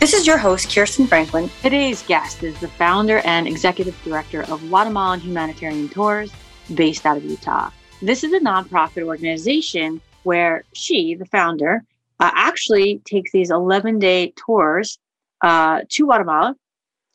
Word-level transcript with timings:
This 0.00 0.14
is 0.14 0.28
your 0.28 0.38
host, 0.38 0.72
Kirsten 0.72 1.08
Franklin. 1.08 1.50
Today's 1.60 2.02
guest 2.04 2.44
is 2.44 2.56
the 2.60 2.68
founder 2.68 3.18
and 3.24 3.48
executive 3.48 4.00
director 4.04 4.42
of 4.42 4.60
Guatemalan 4.68 5.18
Humanitarian 5.18 5.88
Tours, 5.88 6.30
based 6.72 7.04
out 7.04 7.16
of 7.16 7.24
Utah. 7.24 7.70
This 8.00 8.22
is 8.22 8.32
a 8.32 8.38
nonprofit 8.38 9.02
organization 9.02 10.00
where 10.22 10.62
she, 10.72 11.16
the 11.16 11.26
founder, 11.26 11.82
uh, 12.20 12.30
actually 12.32 13.02
takes 13.06 13.32
these 13.32 13.50
11 13.50 13.98
day 13.98 14.32
tours 14.36 15.00
uh, 15.42 15.80
to 15.88 16.04
Guatemala, 16.04 16.54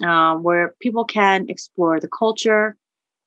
uh, 0.04 0.36
where 0.36 0.76
people 0.82 1.06
can 1.06 1.50
explore 1.50 2.02
the 2.02 2.10
culture, 2.10 2.76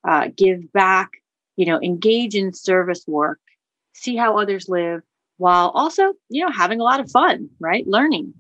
uh, 0.06 0.28
give 0.36 0.70
back, 0.74 1.12
you 1.56 1.64
know, 1.64 1.80
engage 1.80 2.34
in 2.34 2.52
service 2.52 3.04
work, 3.06 3.40
see 3.94 4.16
how 4.16 4.36
others 4.36 4.68
live, 4.68 5.00
while 5.38 5.70
also, 5.70 6.12
you 6.28 6.44
know, 6.44 6.52
having 6.52 6.78
a 6.78 6.84
lot 6.84 7.00
of 7.00 7.10
fun, 7.10 7.48
right? 7.58 7.86
Learning. 7.86 8.34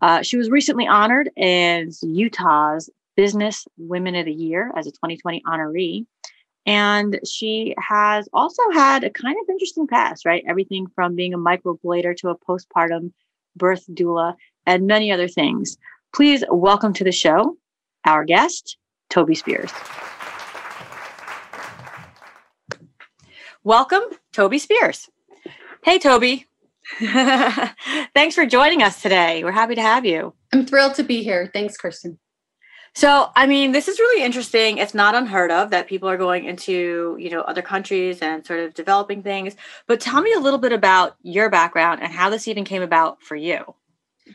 Uh, 0.00 0.22
she 0.22 0.36
was 0.36 0.50
recently 0.50 0.86
honored 0.86 1.30
as 1.36 2.02
Utah's 2.02 2.88
Business 3.16 3.66
Women 3.76 4.14
of 4.14 4.26
the 4.26 4.32
Year 4.32 4.72
as 4.76 4.86
a 4.86 4.92
2020 4.92 5.42
honoree. 5.46 6.06
And 6.66 7.18
she 7.26 7.74
has 7.78 8.28
also 8.32 8.62
had 8.72 9.02
a 9.02 9.10
kind 9.10 9.36
of 9.42 9.48
interesting 9.48 9.86
past, 9.86 10.24
right? 10.24 10.44
Everything 10.46 10.86
from 10.94 11.16
being 11.16 11.34
a 11.34 11.38
microblader 11.38 12.16
to 12.18 12.28
a 12.28 12.38
postpartum 12.38 13.12
birth 13.56 13.86
doula 13.90 14.34
and 14.66 14.86
many 14.86 15.10
other 15.10 15.28
things. 15.28 15.78
Please 16.14 16.44
welcome 16.50 16.92
to 16.92 17.04
the 17.04 17.12
show 17.12 17.56
our 18.04 18.24
guest, 18.24 18.76
Tobie 19.10 19.36
Spears. 19.36 19.72
Welcome, 23.64 24.02
Tobie 24.32 24.60
Spears. 24.60 25.10
Hey, 25.82 25.98
Tobie. 25.98 26.44
Thanks 28.14 28.34
for 28.34 28.46
joining 28.46 28.82
us 28.82 29.02
today. 29.02 29.44
We're 29.44 29.52
happy 29.52 29.74
to 29.74 29.82
have 29.82 30.04
you. 30.04 30.34
I'm 30.52 30.64
thrilled 30.64 30.94
to 30.94 31.02
be 31.02 31.22
here. 31.22 31.50
Thanks, 31.52 31.76
Kirsten. 31.76 32.18
So, 32.94 33.30
I 33.36 33.46
mean, 33.46 33.72
this 33.72 33.86
is 33.86 33.98
really 33.98 34.24
interesting. 34.24 34.78
It's 34.78 34.94
not 34.94 35.14
unheard 35.14 35.50
of 35.50 35.70
that 35.70 35.86
people 35.86 36.08
are 36.08 36.16
going 36.16 36.46
into, 36.46 37.16
you 37.20 37.30
know, 37.30 37.42
other 37.42 37.62
countries 37.62 38.20
and 38.20 38.44
sort 38.44 38.60
of 38.60 38.74
developing 38.74 39.22
things. 39.22 39.54
But 39.86 40.00
tell 40.00 40.22
me 40.22 40.32
a 40.32 40.40
little 40.40 40.58
bit 40.58 40.72
about 40.72 41.16
your 41.22 41.50
background 41.50 42.00
and 42.02 42.12
how 42.12 42.30
this 42.30 42.48
even 42.48 42.64
came 42.64 42.82
about 42.82 43.22
for 43.22 43.36
you. 43.36 43.74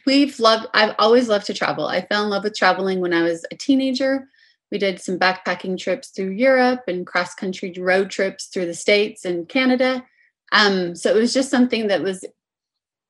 We've 0.05 0.39
loved 0.39 0.67
I've 0.73 0.95
always 0.97 1.27
loved 1.27 1.47
to 1.47 1.53
travel. 1.53 1.87
I 1.87 2.05
fell 2.05 2.23
in 2.23 2.29
love 2.29 2.43
with 2.43 2.55
traveling 2.55 2.99
when 2.99 3.13
I 3.13 3.23
was 3.23 3.45
a 3.51 3.55
teenager. 3.55 4.27
We 4.71 4.77
did 4.77 5.01
some 5.01 5.19
backpacking 5.19 5.77
trips 5.77 6.09
through 6.09 6.31
Europe 6.31 6.83
and 6.87 7.05
cross 7.05 7.35
country 7.35 7.73
road 7.77 8.09
trips 8.09 8.45
through 8.45 8.67
the 8.67 8.73
states 8.73 9.25
and 9.25 9.47
Canada. 9.49 10.03
Um, 10.51 10.95
so 10.95 11.09
it 11.15 11.19
was 11.19 11.33
just 11.33 11.51
something 11.51 11.87
that 11.87 12.01
was 12.01 12.23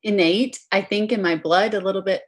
innate, 0.04 0.60
I 0.70 0.82
think, 0.82 1.10
in 1.10 1.22
my 1.22 1.34
blood 1.34 1.74
a 1.74 1.80
little 1.80 2.02
bit. 2.02 2.22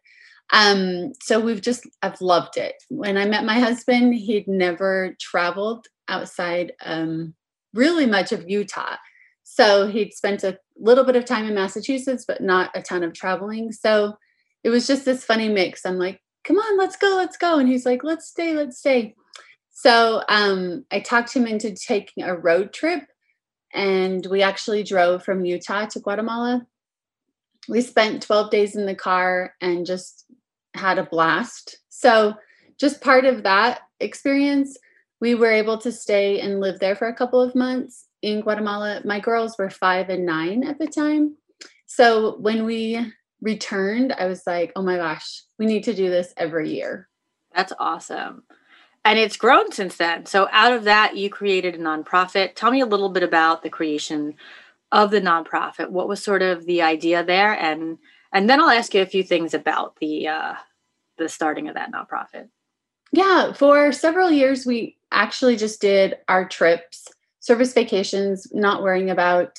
Um, 0.53 1.13
so 1.23 1.41
we've 1.41 1.61
just, 1.61 1.87
I've 2.03 2.21
loved 2.21 2.57
it. 2.57 2.75
When 2.89 3.17
I 3.17 3.27
met 3.27 3.45
my 3.45 3.61
husband, 3.61 4.15
he'd 4.15 4.49
never 4.49 5.17
traveled 5.21 5.87
outside 6.09 6.73
um, 6.85 7.35
really 7.75 8.07
much 8.07 8.33
of 8.33 8.49
Utah. 8.49 8.97
So 9.45 9.87
he'd 9.87 10.13
spent 10.13 10.43
a 10.43 10.59
little 10.77 11.05
bit 11.05 11.17
of 11.17 11.25
time 11.25 11.47
in 11.47 11.55
Massachusetts, 11.55 12.25
but 12.27 12.41
not 12.41 12.71
a 12.75 12.83
ton 12.83 13.05
of 13.05 13.12
traveling. 13.12 13.73
So 13.73 14.17
it 14.65 14.71
was 14.71 14.87
just 14.87 15.05
this 15.05 15.25
funny 15.25 15.49
mix. 15.49 15.87
I'm 15.87 15.99
like, 15.99 16.21
come 16.45 16.59
on, 16.59 16.79
let's 16.79 16.97
go, 16.97 17.15
let's 17.17 17.37
go. 17.37 17.59
And 17.59 17.69
he's 17.69 17.87
like, 17.87 18.03
let's 18.03 18.29
stay, 18.29 18.55
let's 18.55 18.79
stay. 18.79 19.15
So 19.71 20.23
um, 20.29 20.84
I 20.91 21.00
talked 21.00 21.34
him 21.34 21.47
into 21.47 21.75
taking 21.75 22.25
a 22.25 22.34
road 22.34 22.73
trip, 22.73 23.03
and 23.75 24.25
we 24.27 24.43
actually 24.43 24.83
drove 24.83 25.23
from 25.23 25.45
Utah 25.45 25.87
to 25.87 26.00
Guatemala 26.00 26.67
we 27.69 27.81
spent 27.81 28.22
12 28.22 28.50
days 28.50 28.77
in 28.77 28.87
the 28.87 28.94
car 28.94 29.54
and 29.60 29.87
just 29.87 30.25
had 30.75 30.99
a 30.99 31.04
blast. 31.04 31.78
So, 31.88 32.34
just 32.78 33.00
part 33.00 33.25
of 33.25 33.43
that 33.44 33.81
experience, 34.00 34.77
we 35.21 35.34
were 35.34 35.50
able 35.50 35.78
to 35.78 35.91
stay 35.91 36.41
and 36.41 36.60
live 36.60 36.78
there 36.78 36.94
for 36.94 37.09
a 37.09 37.15
couple 37.15 37.41
of 37.41 37.55
months 37.55 38.06
in 38.21 38.43
Guatemala. 38.43 39.00
My 39.05 39.19
girls 39.19 39.56
were 39.59 39.71
five 39.71 40.10
and 40.10 40.26
nine 40.26 40.62
at 40.62 40.78
the 40.78 40.87
time. 40.87 41.37
So, 41.87 42.37
when 42.38 42.65
we 42.65 43.12
returned, 43.41 44.12
I 44.12 44.26
was 44.26 44.47
like, 44.47 44.72
oh 44.76 44.82
my 44.82 44.97
gosh, 44.97 45.43
we 45.59 45.66
need 45.66 45.84
to 45.84 45.94
do 45.94 46.10
this 46.10 46.34
every 46.37 46.71
year. 46.75 47.09
That's 47.55 47.72
awesome. 47.78 48.43
And 49.05 49.19
it's 49.19 49.37
grown 49.37 49.71
since 49.72 49.97
then. 49.97 50.26
So, 50.26 50.49
out 50.50 50.72
of 50.72 50.84
that, 50.84 51.16
you 51.16 51.31
created 51.31 51.76
a 51.76 51.78
nonprofit. 51.78 52.55
Tell 52.55 52.71
me 52.71 52.81
a 52.81 52.87
little 52.87 53.09
bit 53.09 53.22
about 53.22 53.62
the 53.62 53.71
creation 53.71 54.34
of 54.93 55.11
the 55.11 55.21
nonprofit. 55.21 55.91
What 55.91 56.09
was 56.09 56.23
sort 56.23 56.43
of 56.43 56.67
the 56.67 56.83
idea 56.83 57.25
there, 57.25 57.53
and 57.53 57.99
and 58.33 58.49
then 58.49 58.61
I'll 58.61 58.71
ask 58.71 58.95
you 58.95 59.03
a 59.03 59.07
few 59.07 59.23
things 59.23 59.55
about 59.55 59.97
the 59.97 60.29
uh, 60.29 60.55
the 61.19 61.29
starting 61.29 61.69
of 61.69 61.75
that 61.75 61.93
nonprofit. 61.93 62.49
Yeah, 63.13 63.53
for 63.53 63.93
several 63.93 64.31
years 64.31 64.67
we 64.67 64.97
actually 65.13 65.57
just 65.57 65.81
did 65.81 66.17
our 66.29 66.47
trips, 66.47 67.09
service 67.41 67.73
vacations, 67.73 68.49
not 68.53 68.83
worrying 68.83 69.11
about 69.11 69.59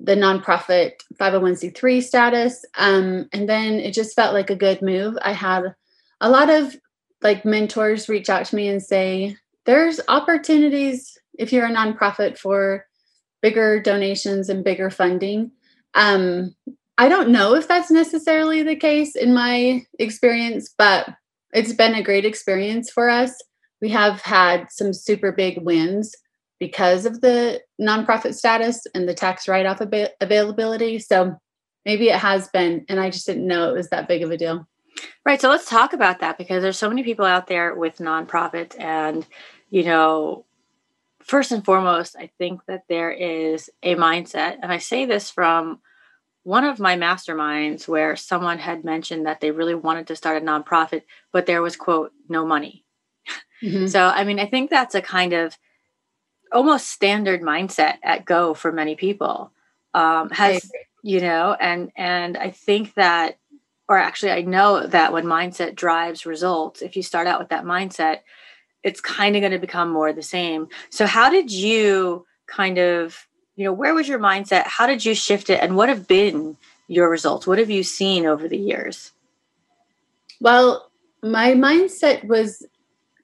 the 0.00 0.14
nonprofit 0.14 0.92
501c3 1.20 2.02
status. 2.02 2.64
Um, 2.76 3.28
and 3.32 3.48
then 3.48 3.74
it 3.74 3.92
just 3.92 4.14
felt 4.14 4.32
like 4.32 4.50
a 4.50 4.56
good 4.56 4.80
move. 4.80 5.18
I 5.22 5.32
had 5.32 5.74
a 6.20 6.30
lot 6.30 6.50
of 6.50 6.76
like 7.20 7.44
mentors 7.44 8.08
reach 8.08 8.30
out 8.30 8.46
to 8.46 8.56
me 8.56 8.68
and 8.68 8.82
say, 8.82 9.36
there's 9.66 10.00
opportunities 10.08 11.18
if 11.38 11.52
you're 11.52 11.66
a 11.66 11.74
nonprofit 11.74 12.38
for 12.38 12.86
bigger 13.42 13.80
donations 13.80 14.48
and 14.48 14.64
bigger 14.64 14.90
funding. 14.90 15.52
Um, 15.94 16.54
I 16.98 17.08
don't 17.08 17.30
know 17.30 17.54
if 17.54 17.68
that's 17.68 17.90
necessarily 17.90 18.62
the 18.62 18.76
case 18.76 19.14
in 19.14 19.32
my 19.32 19.84
experience, 19.98 20.74
but 20.76 21.08
it's 21.52 21.72
been 21.72 21.94
a 21.94 22.02
great 22.02 22.24
experience 22.24 22.90
for 22.90 23.08
us. 23.08 23.32
We 23.80 23.88
have 23.90 24.20
had 24.22 24.66
some 24.70 24.92
super 24.92 25.30
big 25.30 25.62
wins 25.62 26.14
because 26.58 27.06
of 27.06 27.20
the 27.20 27.60
nonprofit 27.80 28.34
status 28.34 28.84
and 28.94 29.08
the 29.08 29.14
tax 29.14 29.46
write 29.46 29.66
off 29.66 29.80
ab- 29.80 30.10
availability. 30.20 30.98
So 30.98 31.36
maybe 31.86 32.08
it 32.08 32.16
has 32.16 32.48
been, 32.48 32.84
and 32.88 32.98
I 32.98 33.10
just 33.10 33.26
didn't 33.26 33.46
know 33.46 33.70
it 33.70 33.76
was 33.76 33.90
that 33.90 34.08
big 34.08 34.22
of 34.22 34.32
a 34.32 34.36
deal. 34.36 34.66
Right. 35.24 35.40
So 35.40 35.48
let's 35.48 35.70
talk 35.70 35.92
about 35.92 36.18
that 36.20 36.36
because 36.38 36.62
there's 36.62 36.78
so 36.78 36.88
many 36.88 37.04
people 37.04 37.24
out 37.24 37.46
there 37.46 37.76
with 37.76 37.98
nonprofits 37.98 38.78
and, 38.80 39.24
you 39.70 39.84
know, 39.84 40.44
first 41.28 41.52
and 41.52 41.64
foremost, 41.64 42.16
I 42.18 42.30
think 42.38 42.62
that 42.66 42.84
there 42.88 43.10
is 43.10 43.70
a 43.82 43.94
mindset, 43.94 44.56
and 44.62 44.72
I 44.72 44.78
say 44.78 45.04
this 45.04 45.30
from 45.30 45.80
one 46.42 46.64
of 46.64 46.80
my 46.80 46.96
masterminds 46.96 47.86
where 47.86 48.16
someone 48.16 48.58
had 48.58 48.82
mentioned 48.82 49.26
that 49.26 49.40
they 49.40 49.50
really 49.50 49.74
wanted 49.74 50.06
to 50.06 50.16
start 50.16 50.42
a 50.42 50.44
nonprofit, 50.44 51.02
but 51.32 51.44
there 51.44 51.60
was, 51.60 51.76
quote, 51.76 52.12
no 52.28 52.46
money. 52.46 52.84
Mm-hmm. 53.62 53.86
So, 53.88 54.06
I 54.06 54.24
mean, 54.24 54.40
I 54.40 54.46
think 54.46 54.70
that's 54.70 54.94
a 54.94 55.02
kind 55.02 55.34
of 55.34 55.58
almost 56.50 56.88
standard 56.88 57.42
mindset 57.42 57.96
at 58.02 58.24
Go 58.24 58.54
for 58.54 58.72
many 58.72 58.94
people. 58.94 59.52
Um, 59.92 60.30
has, 60.30 60.70
you 61.02 61.20
know, 61.20 61.54
and, 61.60 61.90
and 61.96 62.38
I 62.38 62.50
think 62.50 62.94
that, 62.94 63.38
or 63.86 63.98
actually, 63.98 64.32
I 64.32 64.42
know 64.42 64.86
that 64.86 65.12
when 65.12 65.24
mindset 65.24 65.74
drives 65.74 66.24
results, 66.24 66.80
if 66.80 66.96
you 66.96 67.02
start 67.02 67.26
out 67.26 67.40
with 67.40 67.48
that 67.50 67.64
mindset, 67.64 68.20
it's 68.88 69.00
kind 69.00 69.36
of 69.36 69.40
going 69.40 69.52
to 69.52 69.58
become 69.58 69.90
more 69.90 70.12
the 70.12 70.22
same. 70.22 70.68
So, 70.90 71.06
how 71.06 71.30
did 71.30 71.52
you 71.52 72.26
kind 72.46 72.78
of, 72.78 73.26
you 73.56 73.64
know, 73.64 73.72
where 73.72 73.94
was 73.94 74.08
your 74.08 74.18
mindset? 74.18 74.64
How 74.64 74.86
did 74.86 75.04
you 75.04 75.14
shift 75.14 75.50
it? 75.50 75.60
And 75.62 75.76
what 75.76 75.88
have 75.88 76.08
been 76.08 76.56
your 76.88 77.10
results? 77.10 77.46
What 77.46 77.58
have 77.58 77.70
you 77.70 77.82
seen 77.82 78.24
over 78.26 78.48
the 78.48 78.56
years? 78.56 79.12
Well, 80.40 80.90
my 81.22 81.52
mindset 81.52 82.24
was 82.24 82.66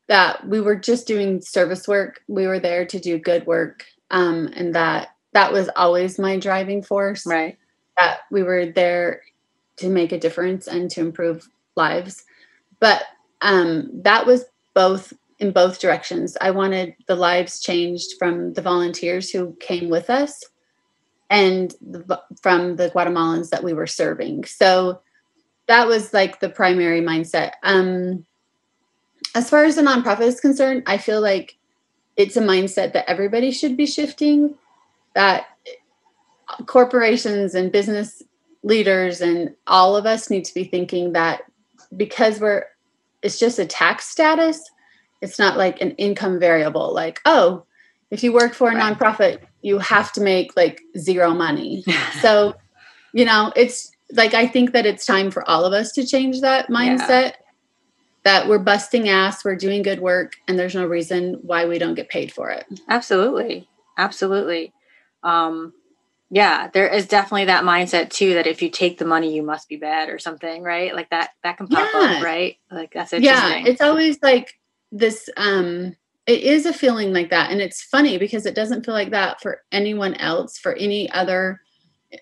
that 0.06 0.46
we 0.46 0.60
were 0.60 0.76
just 0.76 1.06
doing 1.06 1.40
service 1.40 1.88
work. 1.88 2.20
We 2.28 2.46
were 2.46 2.60
there 2.60 2.84
to 2.84 2.98
do 2.98 3.18
good 3.18 3.46
work. 3.46 3.86
Um, 4.10 4.50
and 4.54 4.74
that 4.74 5.08
that 5.32 5.52
was 5.52 5.70
always 5.74 6.18
my 6.18 6.38
driving 6.38 6.82
force. 6.82 7.26
Right. 7.26 7.58
That 7.98 8.18
we 8.30 8.42
were 8.42 8.66
there 8.66 9.22
to 9.78 9.88
make 9.88 10.12
a 10.12 10.20
difference 10.20 10.68
and 10.68 10.90
to 10.90 11.00
improve 11.00 11.48
lives. 11.74 12.24
But 12.80 13.02
um, 13.40 13.90
that 14.02 14.26
was 14.26 14.44
both 14.74 15.12
in 15.38 15.52
both 15.52 15.80
directions. 15.80 16.36
I 16.40 16.50
wanted 16.50 16.94
the 17.06 17.16
lives 17.16 17.60
changed 17.60 18.14
from 18.18 18.52
the 18.52 18.62
volunteers 18.62 19.30
who 19.30 19.56
came 19.60 19.88
with 19.88 20.10
us 20.10 20.44
and 21.30 21.74
the, 21.80 22.20
from 22.42 22.76
the 22.76 22.90
Guatemalans 22.90 23.50
that 23.50 23.64
we 23.64 23.72
were 23.72 23.86
serving. 23.86 24.44
So 24.44 25.00
that 25.66 25.86
was 25.86 26.12
like 26.12 26.40
the 26.40 26.50
primary 26.50 27.00
mindset. 27.00 27.52
Um, 27.62 28.24
as 29.34 29.50
far 29.50 29.64
as 29.64 29.76
the 29.76 29.82
nonprofit 29.82 30.20
is 30.20 30.40
concerned, 30.40 30.84
I 30.86 30.98
feel 30.98 31.20
like 31.20 31.56
it's 32.16 32.36
a 32.36 32.42
mindset 32.42 32.92
that 32.92 33.08
everybody 33.08 33.50
should 33.50 33.76
be 33.76 33.86
shifting 33.86 34.54
that 35.14 35.46
corporations 36.66 37.54
and 37.54 37.72
business 37.72 38.22
leaders 38.62 39.20
and 39.20 39.54
all 39.66 39.96
of 39.96 40.06
us 40.06 40.30
need 40.30 40.44
to 40.44 40.54
be 40.54 40.64
thinking 40.64 41.12
that 41.12 41.42
because 41.96 42.40
we're 42.40 42.64
it's 43.22 43.38
just 43.38 43.58
a 43.58 43.66
tax 43.66 44.06
status 44.06 44.70
it's 45.24 45.38
not 45.38 45.56
like 45.56 45.80
an 45.80 45.90
income 45.92 46.38
variable 46.38 46.92
like 46.94 47.20
oh 47.24 47.64
if 48.10 48.22
you 48.22 48.32
work 48.32 48.54
for 48.54 48.70
a 48.70 48.74
right. 48.74 48.96
nonprofit 48.96 49.40
you 49.62 49.78
have 49.78 50.12
to 50.12 50.20
make 50.20 50.54
like 50.56 50.82
zero 50.96 51.32
money. 51.32 51.82
So 52.20 52.54
you 53.14 53.24
know 53.24 53.52
it's 53.56 53.90
like 54.12 54.34
i 54.34 54.46
think 54.46 54.72
that 54.72 54.86
it's 54.86 55.06
time 55.06 55.30
for 55.30 55.48
all 55.48 55.64
of 55.64 55.72
us 55.72 55.92
to 55.92 56.06
change 56.06 56.40
that 56.40 56.68
mindset 56.68 57.08
yeah. 57.08 57.32
that 58.24 58.48
we're 58.48 58.58
busting 58.58 59.08
ass 59.08 59.44
we're 59.44 59.56
doing 59.56 59.82
good 59.82 60.00
work 60.00 60.34
and 60.46 60.58
there's 60.58 60.74
no 60.74 60.86
reason 60.86 61.38
why 61.42 61.64
we 61.66 61.78
don't 61.78 61.94
get 61.94 62.08
paid 62.08 62.32
for 62.32 62.50
it. 62.50 62.66
Absolutely. 62.88 63.68
Absolutely. 63.96 64.72
Um 65.22 65.72
yeah 66.30 66.68
there 66.72 66.88
is 66.88 67.06
definitely 67.06 67.44
that 67.44 67.64
mindset 67.64 68.10
too 68.10 68.34
that 68.34 68.46
if 68.46 68.60
you 68.62 68.70
take 68.70 68.98
the 68.98 69.04
money 69.04 69.34
you 69.34 69.42
must 69.42 69.68
be 69.68 69.76
bad 69.76 70.08
or 70.08 70.18
something 70.18 70.62
right? 70.62 70.94
Like 70.94 71.10
that 71.10 71.30
that 71.42 71.56
can 71.56 71.68
pop 71.68 71.88
yeah. 71.94 72.16
up 72.16 72.24
right? 72.24 72.56
Like 72.70 72.92
that's 72.92 73.12
interesting. 73.12 73.64
yeah 73.64 73.70
it's 73.70 73.80
always 73.80 74.18
like 74.22 74.58
this 74.94 75.28
um 75.36 75.94
it 76.26 76.40
is 76.40 76.64
a 76.64 76.72
feeling 76.72 77.12
like 77.12 77.28
that. 77.28 77.50
And 77.50 77.60
it's 77.60 77.82
funny 77.82 78.16
because 78.16 78.46
it 78.46 78.54
doesn't 78.54 78.86
feel 78.86 78.94
like 78.94 79.10
that 79.10 79.42
for 79.42 79.60
anyone 79.72 80.14
else 80.14 80.56
for 80.56 80.72
any 80.74 81.10
other 81.10 81.60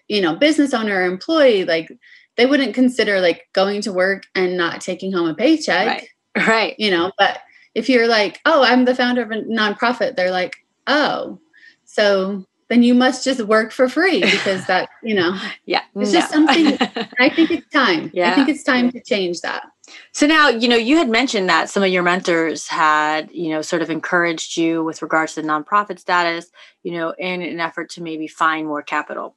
you 0.08 0.20
know 0.20 0.34
business 0.34 0.72
owner 0.74 0.96
or 0.96 1.04
employee 1.04 1.64
like 1.64 1.90
they 2.36 2.46
wouldn't 2.46 2.74
consider 2.74 3.20
like 3.20 3.48
going 3.52 3.82
to 3.82 3.92
work 3.92 4.24
and 4.34 4.56
not 4.56 4.80
taking 4.80 5.12
home 5.12 5.28
a 5.28 5.34
paycheck 5.34 6.08
right. 6.34 6.46
Right. 6.46 6.74
you 6.78 6.90
know 6.90 7.12
but 7.18 7.40
if 7.74 7.88
you're 7.88 8.08
like 8.08 8.40
oh 8.46 8.62
i'm 8.62 8.84
the 8.84 8.94
founder 8.94 9.22
of 9.22 9.30
a 9.30 9.42
nonprofit 9.42 10.16
they're 10.16 10.30
like 10.30 10.56
oh 10.86 11.38
so 11.84 12.46
then 12.68 12.82
you 12.82 12.94
must 12.94 13.22
just 13.22 13.42
work 13.42 13.70
for 13.70 13.88
free 13.88 14.20
because 14.20 14.66
that 14.68 14.88
you 15.02 15.14
know 15.14 15.38
yeah. 15.66 15.82
it's 15.96 16.12
no. 16.12 16.20
just 16.20 16.32
something 16.32 16.78
i 17.20 17.28
think 17.28 17.50
it's 17.50 17.68
time. 17.68 18.10
Yeah 18.14 18.32
i 18.32 18.34
think 18.34 18.48
it's 18.48 18.64
time 18.64 18.90
to 18.92 19.00
change 19.02 19.40
that 19.42 19.64
so 20.12 20.26
now, 20.26 20.48
you 20.48 20.68
know, 20.68 20.76
you 20.76 20.98
had 20.98 21.08
mentioned 21.08 21.48
that 21.48 21.70
some 21.70 21.82
of 21.82 21.88
your 21.88 22.02
mentors 22.02 22.68
had, 22.68 23.30
you 23.32 23.48
know, 23.48 23.62
sort 23.62 23.80
of 23.80 23.88
encouraged 23.88 24.58
you 24.58 24.84
with 24.84 25.00
regards 25.00 25.34
to 25.34 25.42
the 25.42 25.48
nonprofit 25.48 25.98
status, 25.98 26.50
you 26.82 26.92
know, 26.92 27.14
in 27.18 27.40
an 27.40 27.60
effort 27.60 27.88
to 27.90 28.02
maybe 28.02 28.28
find 28.28 28.66
more 28.66 28.82
capital. 28.82 29.36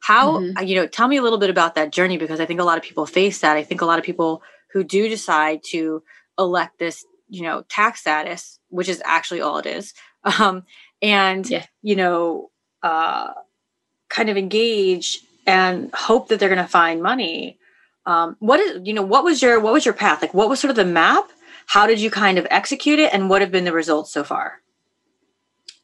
How, 0.00 0.40
mm-hmm. 0.40 0.64
you 0.66 0.74
know, 0.74 0.88
tell 0.88 1.06
me 1.06 1.16
a 1.16 1.22
little 1.22 1.38
bit 1.38 1.48
about 1.48 1.76
that 1.76 1.92
journey 1.92 2.18
because 2.18 2.40
I 2.40 2.46
think 2.46 2.58
a 2.58 2.64
lot 2.64 2.76
of 2.76 2.82
people 2.82 3.06
face 3.06 3.38
that. 3.40 3.56
I 3.56 3.62
think 3.62 3.82
a 3.82 3.86
lot 3.86 4.00
of 4.00 4.04
people 4.04 4.42
who 4.72 4.82
do 4.82 5.08
decide 5.08 5.60
to 5.68 6.02
elect 6.36 6.80
this, 6.80 7.04
you 7.28 7.42
know, 7.42 7.62
tax 7.68 8.00
status, 8.00 8.58
which 8.68 8.88
is 8.88 9.00
actually 9.04 9.42
all 9.42 9.58
it 9.58 9.66
is, 9.66 9.94
um, 10.40 10.64
and, 11.00 11.48
yeah. 11.48 11.66
you 11.82 11.94
know, 11.94 12.50
uh, 12.82 13.32
kind 14.08 14.28
of 14.28 14.36
engage 14.36 15.20
and 15.46 15.94
hope 15.94 16.28
that 16.28 16.40
they're 16.40 16.48
going 16.48 16.60
to 16.60 16.68
find 16.68 17.00
money 17.00 17.58
um, 18.06 18.36
what 18.38 18.60
is 18.60 18.80
you 18.84 18.94
know 18.94 19.02
what 19.02 19.24
was 19.24 19.42
your 19.42 19.60
what 19.60 19.72
was 19.72 19.84
your 19.84 19.94
path? 19.94 20.22
Like 20.22 20.32
what 20.32 20.48
was 20.48 20.60
sort 20.60 20.70
of 20.70 20.76
the 20.76 20.84
map? 20.84 21.30
How 21.66 21.86
did 21.86 22.00
you 22.00 22.10
kind 22.10 22.38
of 22.38 22.46
execute 22.50 23.00
it 23.00 23.12
and 23.12 23.28
what 23.28 23.42
have 23.42 23.50
been 23.50 23.64
the 23.64 23.72
results 23.72 24.12
so 24.12 24.22
far? 24.24 24.62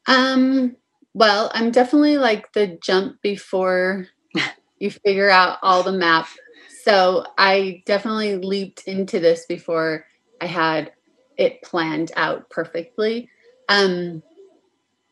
Um 0.07 0.75
well 1.15 1.51
i'm 1.53 1.69
definitely 1.69 2.17
like 2.17 2.51
the 2.53 2.79
jump 2.81 3.21
before 3.21 4.07
you 4.79 4.89
figure 4.89 5.29
out 5.29 5.59
all 5.61 5.83
the 5.83 5.91
map. 5.91 6.27
So 6.83 7.25
i 7.37 7.83
definitely 7.85 8.37
leaped 8.37 8.83
into 8.87 9.19
this 9.19 9.45
before 9.45 10.05
i 10.41 10.45
had 10.45 10.93
it 11.37 11.61
planned 11.61 12.11
out 12.15 12.49
perfectly. 12.49 13.29
Um 13.67 14.23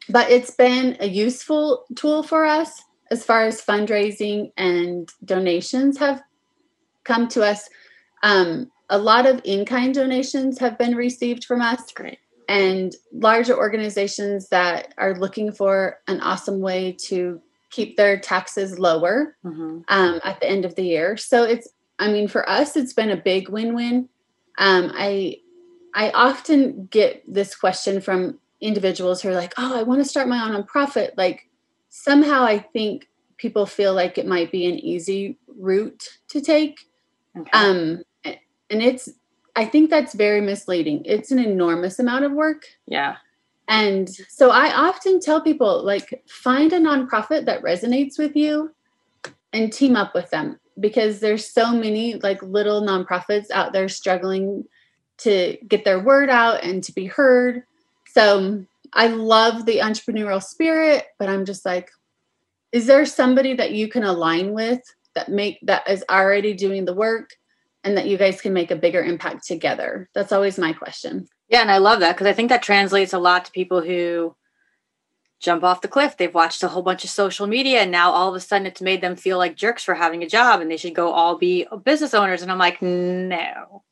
but 0.10 0.31
it's 0.31 0.52
been 0.52 0.98
a 1.00 1.08
useful 1.08 1.86
tool 1.96 2.24
for 2.24 2.46
us 2.46 2.81
as 3.12 3.25
far 3.25 3.44
as 3.44 3.62
fundraising 3.62 4.52
and 4.58 5.10
donations 5.25 5.98
have 5.98 6.22
come 7.03 7.27
to 7.30 7.44
us. 7.44 7.69
Um, 8.24 8.71
a 8.89 8.98
lot 8.98 9.25
of 9.25 9.42
in-kind 9.44 9.94
donations 9.94 10.59
have 10.59 10.77
been 10.77 10.95
received 10.95 11.45
from 11.45 11.62
us. 11.62 11.92
Great. 11.94 12.19
And 12.48 12.94
larger 13.13 13.57
organizations 13.57 14.50
that 14.50 14.94
are 14.98 15.18
looking 15.18 15.51
for 15.51 16.00
an 16.07 16.19
awesome 16.21 16.59
way 16.59 16.92
to 17.07 17.42
keep 17.69 17.95
their 17.95 18.19
taxes 18.19 18.77
lower 18.77 19.38
mm-hmm. 19.45 19.80
um, 19.88 20.21
at 20.24 20.42
the 20.42 20.50
end 20.50 20.65
of 20.65 20.75
the 20.75 20.83
year. 20.83 21.15
So 21.15 21.44
it's, 21.44 21.69
I 22.00 22.12
mean, 22.12 22.27
for 22.27 22.48
us, 22.50 22.75
it's 22.75 22.94
been 22.94 23.12
a 23.12 23.15
big 23.15 23.48
win-win. 23.48 24.09
Um, 24.57 24.92
I, 24.94 25.38
I 25.95 26.09
often 26.12 26.88
get 26.92 27.24
this 27.31 27.56
question 27.56 28.01
from 28.01 28.39
individuals 28.59 29.21
who 29.21 29.30
are 29.30 29.33
like, 29.33 29.53
"Oh, 29.57 29.77
I 29.77 29.83
want 29.83 30.01
to 30.01 30.07
start 30.07 30.27
my 30.27 30.44
own 30.44 30.51
nonprofit." 30.51 31.12
Like 31.18 31.50
somehow, 31.89 32.44
I 32.44 32.59
think 32.59 33.07
people 33.38 33.65
feel 33.65 33.94
like 33.94 34.18
it 34.18 34.27
might 34.27 34.51
be 34.51 34.65
an 34.68 34.77
easy 34.80 35.38
route 35.48 36.19
to 36.30 36.42
take 36.42 36.90
Okay. 37.38 37.50
Um, 37.54 38.04
and 38.25 38.81
it's, 38.81 39.10
I 39.56 39.66
think 39.66 39.89
that's 39.89 40.13
very 40.13 40.42
misleading. 40.42 41.04
It's 41.06 41.31
an 41.31 41.39
enormous 41.39 42.00
amount 42.00 42.25
of 42.25 42.31
work. 42.31 42.66
Yeah. 42.88 43.18
And 43.68 44.10
so 44.30 44.51
I 44.51 44.74
often 44.74 45.19
tell 45.19 45.42
people 45.42 45.83
like 45.83 46.24
find 46.28 46.74
a 46.74 46.80
nonprofit 46.80 47.45
that 47.45 47.63
resonates 47.63 48.18
with 48.18 48.36
you 48.36 48.74
and 49.54 49.72
team 49.72 49.95
up 49.95 50.13
with 50.13 50.30
them 50.30 50.60
because 50.80 51.19
there's 51.19 51.50
so 51.50 51.74
many 51.74 52.16
like 52.16 52.42
little 52.42 52.81
nonprofits 52.81 53.51
out 53.51 53.74
there 53.74 53.89
struggling 53.89 54.66
to 55.19 55.57
get 55.68 55.86
their 55.86 56.00
word 56.00 56.30
out 56.30 56.63
and 56.63 56.84
to 56.84 56.92
be 56.94 57.06
heard. 57.06 57.63
So 58.07 58.66
I 58.94 59.07
love 59.07 59.66
the 59.66 59.77
entrepreneurial 59.77 60.44
spirit, 60.44 61.06
but 61.19 61.30
I'm 61.30 61.45
just 61.45 61.66
like, 61.66 61.92
is 62.72 62.88
there 62.88 63.06
somebody 63.06 63.54
that 63.54 63.72
you 63.72 63.88
can 63.88 64.04
align 64.04 64.54
with 64.54 64.81
that 65.16 65.30
make 65.30 65.60
that 65.63 65.90
is 65.90 66.04
already 66.10 66.54
doing 66.54 66.86
the 66.86 66.94
work 66.94 67.31
and 67.84 67.98
that 67.98 68.08
you 68.08 68.18
guys 68.18 68.42
can 68.42 68.54
make 68.54 68.72
a 68.72 68.75
bigger 68.75 69.04
impact 69.04 69.46
together. 69.48 70.10
That's 70.13 70.31
always 70.31 70.58
my 70.58 70.74
question. 70.74 71.28
Yeah 71.50 71.62
and 71.62 71.72
i 71.72 71.78
love 71.78 72.00
that 72.00 72.13
because 72.16 72.28
i 72.28 72.34
think 72.34 72.50
that 72.50 72.63
translates 72.63 73.13
a 73.13 73.19
lot 73.19 73.46
to 73.46 73.52
people 73.52 73.81
who 73.81 74.36
jump 75.42 75.63
off 75.63 75.81
the 75.81 75.88
cliff. 75.88 76.16
They've 76.16 76.34
watched 76.34 76.62
a 76.63 76.68
whole 76.68 76.84
bunch 76.84 77.04
of 77.04 77.10
social 77.10 77.48
media 77.48 77.81
and 77.81 77.92
now 77.92 78.12
all 78.12 78.30
of 78.30 78.36
a 78.36 78.40
sudden 78.40 78.68
it's 78.68 78.80
made 78.80 79.02
them 79.02 79.16
feel 79.16 79.38
like 79.40 79.56
jerks 79.56 79.84
for 79.84 79.96
having 79.96 80.24
a 80.24 80.30
job 80.30 80.62
and 80.62 80.69
they 80.69 80.78
should 80.78 80.96
go 80.96 81.12
all 81.12 81.38
be 81.38 81.68
business 81.84 82.13
owners. 82.13 82.42
And 82.42 82.52
i'm 82.52 82.60
like 82.60 82.81
no. 82.81 83.84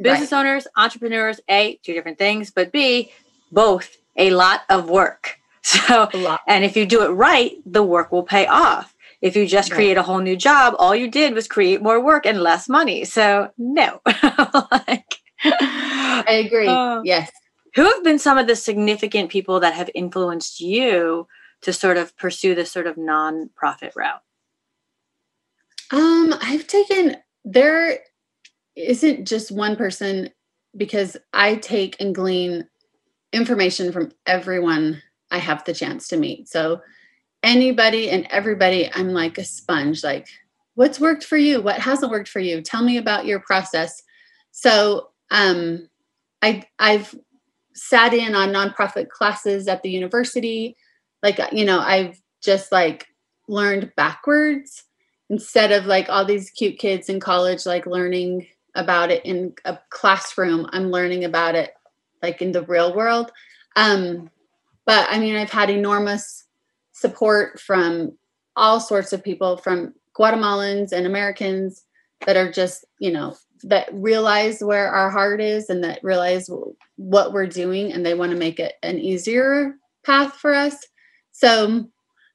Business 0.00 0.32
right. 0.32 0.38
owners 0.40 0.66
entrepreneurs 0.76 1.40
a 1.48 1.78
two 1.84 1.92
different 1.92 2.18
things 2.18 2.50
but 2.50 2.72
b 2.72 3.12
both 3.52 3.98
a 4.16 4.30
lot 4.30 4.62
of 4.68 4.90
work. 4.90 5.36
So 5.62 6.08
and 6.48 6.64
if 6.64 6.74
you 6.74 6.86
do 6.86 7.04
it 7.04 7.10
right 7.10 7.52
the 7.66 7.82
work 7.82 8.10
will 8.10 8.22
pay 8.22 8.46
off 8.46 8.94
if 9.22 9.36
you 9.36 9.46
just 9.46 9.70
create 9.70 9.96
a 9.96 10.02
whole 10.02 10.20
new 10.20 10.36
job, 10.36 10.74
all 10.78 10.94
you 10.94 11.08
did 11.08 11.34
was 11.34 11.46
create 11.46 11.82
more 11.82 12.02
work 12.02 12.24
and 12.24 12.40
less 12.40 12.68
money. 12.68 13.04
So 13.04 13.50
no. 13.58 14.00
like, 14.06 15.14
I 15.44 16.42
agree. 16.46 16.66
Uh, 16.66 17.02
yes. 17.04 17.30
Who 17.74 17.84
have 17.84 18.02
been 18.02 18.18
some 18.18 18.38
of 18.38 18.46
the 18.46 18.56
significant 18.56 19.30
people 19.30 19.60
that 19.60 19.74
have 19.74 19.90
influenced 19.94 20.60
you 20.60 21.28
to 21.62 21.72
sort 21.72 21.98
of 21.98 22.16
pursue 22.16 22.54
this 22.54 22.72
sort 22.72 22.86
of 22.86 22.96
nonprofit 22.96 23.94
route? 23.94 24.22
Um, 25.92 26.34
I've 26.40 26.66
taken 26.66 27.16
there 27.44 27.98
isn't 28.76 29.26
just 29.26 29.50
one 29.50 29.76
person 29.76 30.30
because 30.76 31.16
I 31.32 31.56
take 31.56 31.96
and 32.00 32.14
glean 32.14 32.68
information 33.32 33.92
from 33.92 34.12
everyone 34.26 35.02
I 35.30 35.38
have 35.38 35.64
the 35.64 35.74
chance 35.74 36.08
to 36.08 36.16
meet. 36.16 36.48
So 36.48 36.80
anybody 37.42 38.10
and 38.10 38.26
everybody, 38.30 38.90
I'm 38.92 39.10
like 39.10 39.38
a 39.38 39.44
sponge, 39.44 40.04
like, 40.04 40.28
what's 40.74 41.00
worked 41.00 41.24
for 41.24 41.36
you? 41.36 41.60
What 41.60 41.78
hasn't 41.78 42.10
worked 42.10 42.28
for 42.28 42.40
you? 42.40 42.62
Tell 42.62 42.82
me 42.82 42.96
about 42.96 43.26
your 43.26 43.40
process. 43.40 44.02
So 44.50 45.10
um, 45.30 45.88
I 46.42 46.64
I've 46.78 47.14
sat 47.74 48.12
in 48.14 48.34
on 48.34 48.50
nonprofit 48.50 49.08
classes 49.08 49.68
at 49.68 49.82
the 49.82 49.90
university. 49.90 50.76
Like, 51.22 51.38
you 51.52 51.64
know, 51.64 51.80
I've 51.80 52.20
just 52.42 52.72
like 52.72 53.08
learned 53.48 53.92
backwards 53.96 54.84
instead 55.28 55.72
of 55.72 55.86
like 55.86 56.08
all 56.08 56.24
these 56.24 56.50
cute 56.50 56.78
kids 56.78 57.08
in 57.08 57.20
college, 57.20 57.66
like 57.66 57.86
learning 57.86 58.46
about 58.74 59.10
it 59.10 59.24
in 59.24 59.54
a 59.64 59.78
classroom. 59.90 60.68
I'm 60.72 60.90
learning 60.90 61.24
about 61.24 61.54
it 61.54 61.72
like 62.22 62.42
in 62.42 62.52
the 62.52 62.62
real 62.62 62.94
world. 62.94 63.30
Um, 63.76 64.30
but 64.86 65.06
I 65.10 65.18
mean, 65.18 65.36
I've 65.36 65.50
had 65.50 65.70
enormous 65.70 66.44
support 67.00 67.58
from 67.58 68.12
all 68.56 68.78
sorts 68.78 69.12
of 69.12 69.24
people 69.24 69.56
from 69.56 69.94
Guatemalans 70.18 70.92
and 70.92 71.06
Americans 71.06 71.84
that 72.26 72.36
are 72.36 72.52
just, 72.52 72.84
you 72.98 73.10
know, 73.10 73.34
that 73.62 73.88
realize 73.92 74.60
where 74.60 74.88
our 74.88 75.10
heart 75.10 75.40
is 75.40 75.70
and 75.70 75.82
that 75.82 76.00
realize 76.02 76.50
what 76.96 77.32
we're 77.32 77.46
doing 77.46 77.90
and 77.92 78.04
they 78.04 78.14
want 78.14 78.32
to 78.32 78.38
make 78.38 78.60
it 78.60 78.74
an 78.82 78.98
easier 78.98 79.76
path 80.04 80.34
for 80.34 80.54
us. 80.54 80.76
So 81.32 81.86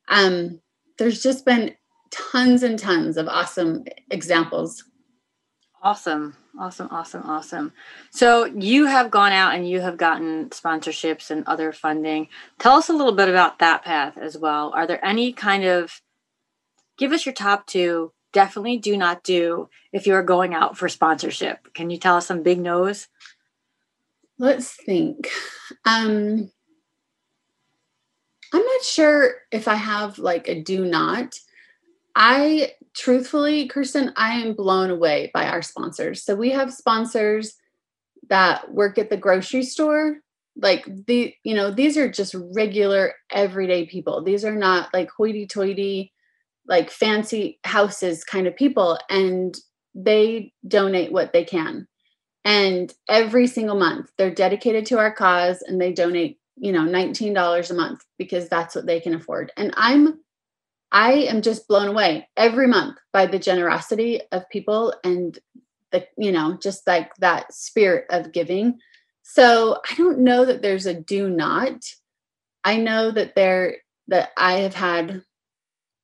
um, 0.07 0.60
there's 0.98 1.22
just 1.22 1.45
been 1.45 1.75
tons 2.12 2.63
and 2.63 2.79
tons 2.79 3.17
of 3.17 3.27
awesome 3.27 3.84
examples. 4.10 4.84
Awesome. 5.85 6.35
Awesome. 6.59 6.87
Awesome. 6.89 7.21
Awesome. 7.29 7.71
So 8.09 8.45
you 8.45 8.87
have 8.87 9.11
gone 9.11 9.31
out 9.31 9.53
and 9.53 9.69
you 9.69 9.81
have 9.81 9.97
gotten 9.97 10.49
sponsorships 10.49 11.29
and 11.29 11.43
other 11.45 11.71
funding. 11.71 12.27
Tell 12.57 12.73
us 12.73 12.89
a 12.89 12.93
little 12.93 13.13
bit 13.13 13.29
about 13.29 13.59
that 13.59 13.85
path 13.85 14.17
as 14.17 14.35
well. 14.35 14.71
Are 14.73 14.87
there 14.87 15.05
any 15.05 15.31
kind 15.31 15.63
of, 15.63 16.01
give 16.97 17.11
us 17.11 17.23
your 17.23 17.33
top 17.33 17.67
two, 17.67 18.13
definitely 18.33 18.77
do 18.77 18.97
not 18.97 19.23
do 19.23 19.69
if 19.93 20.07
you're 20.07 20.23
going 20.23 20.55
out 20.55 20.75
for 20.75 20.89
sponsorship? 20.89 21.71
Can 21.75 21.91
you 21.91 21.99
tell 21.99 22.17
us 22.17 22.25
some 22.25 22.41
big 22.41 22.59
no's? 22.59 23.07
Let's 24.39 24.75
think. 24.75 25.29
Um, 25.85 26.49
I'm 28.51 28.65
not 28.65 28.83
sure 28.83 29.35
if 29.51 29.67
I 29.67 29.75
have 29.75 30.17
like 30.17 30.47
a 30.47 30.59
do 30.59 30.83
not. 30.83 31.35
I 32.15 32.72
truthfully, 32.95 33.67
Kirsten, 33.67 34.13
I 34.15 34.39
am 34.39 34.53
blown 34.53 34.89
away 34.89 35.31
by 35.34 35.48
our 35.48 35.62
sponsors. 35.62 36.24
So 36.24 36.36
we 36.36 36.51
have 36.51 36.74
sponsors 36.74 37.55
that 38.29 38.74
work 38.74 38.98
at 38.98 39.10
the 39.10 39.17
grocery 39.17 39.63
store. 39.63 40.17
Like 40.55 40.86
the, 41.05 41.34
you 41.43 41.53
know, 41.53 41.72
these 41.72 41.98
are 41.98 42.10
just 42.10 42.36
regular 42.55 43.13
everyday 43.31 43.86
people. 43.86 44.24
These 44.24 44.45
are 44.45 44.55
not 44.55 44.93
like 44.93 45.10
hoity 45.12 45.45
toity, 45.45 46.13
like 46.65 46.89
fancy 46.89 47.60
houses 47.65 48.24
kind 48.24 48.48
of 48.48 48.55
people. 48.55 48.98
And 49.10 49.55
they 49.93 50.53
donate 50.65 51.12
what 51.12 51.34
they 51.34 51.43
can. 51.43 51.88
And 52.45 52.93
every 53.10 53.48
single 53.48 53.75
month 53.75 54.12
they're 54.17 54.34
dedicated 54.34 54.86
to 54.88 55.00
our 55.00 55.12
cause 55.12 55.62
and 55.62 55.81
they 55.81 55.91
donate, 55.91 56.39
you 56.55 56.72
know, 56.72 56.81
$19 56.84 57.69
a 57.69 57.74
month 57.74 58.05
because 58.17 58.48
that's 58.48 58.75
what 58.75 58.86
they 58.86 59.01
can 59.01 59.15
afford. 59.15 59.51
And 59.57 59.74
I'm 59.75 60.19
I 60.91 61.13
am 61.13 61.41
just 61.41 61.67
blown 61.67 61.87
away 61.87 62.27
every 62.37 62.67
month 62.67 62.97
by 63.11 63.25
the 63.25 63.39
generosity 63.39 64.21
of 64.31 64.49
people 64.49 64.93
and 65.03 65.37
the, 65.91 66.07
you 66.17 66.31
know, 66.31 66.57
just 66.61 66.85
like 66.87 67.13
that 67.17 67.53
spirit 67.53 68.05
of 68.09 68.31
giving. 68.31 68.79
So 69.23 69.79
I 69.89 69.95
don't 69.95 70.19
know 70.19 70.45
that 70.45 70.61
there's 70.61 70.85
a 70.85 70.93
do 70.93 71.29
not. 71.29 71.83
I 72.63 72.77
know 72.77 73.11
that 73.11 73.35
there 73.35 73.77
that 74.07 74.29
I 74.37 74.59
have 74.59 74.75
had 74.75 75.23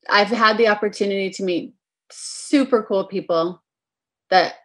I've 0.09 0.29
had 0.29 0.57
the 0.57 0.67
opportunity 0.67 1.29
to 1.31 1.43
meet 1.43 1.73
super 2.11 2.83
cool 2.83 3.05
people 3.05 3.61
that 4.29 4.55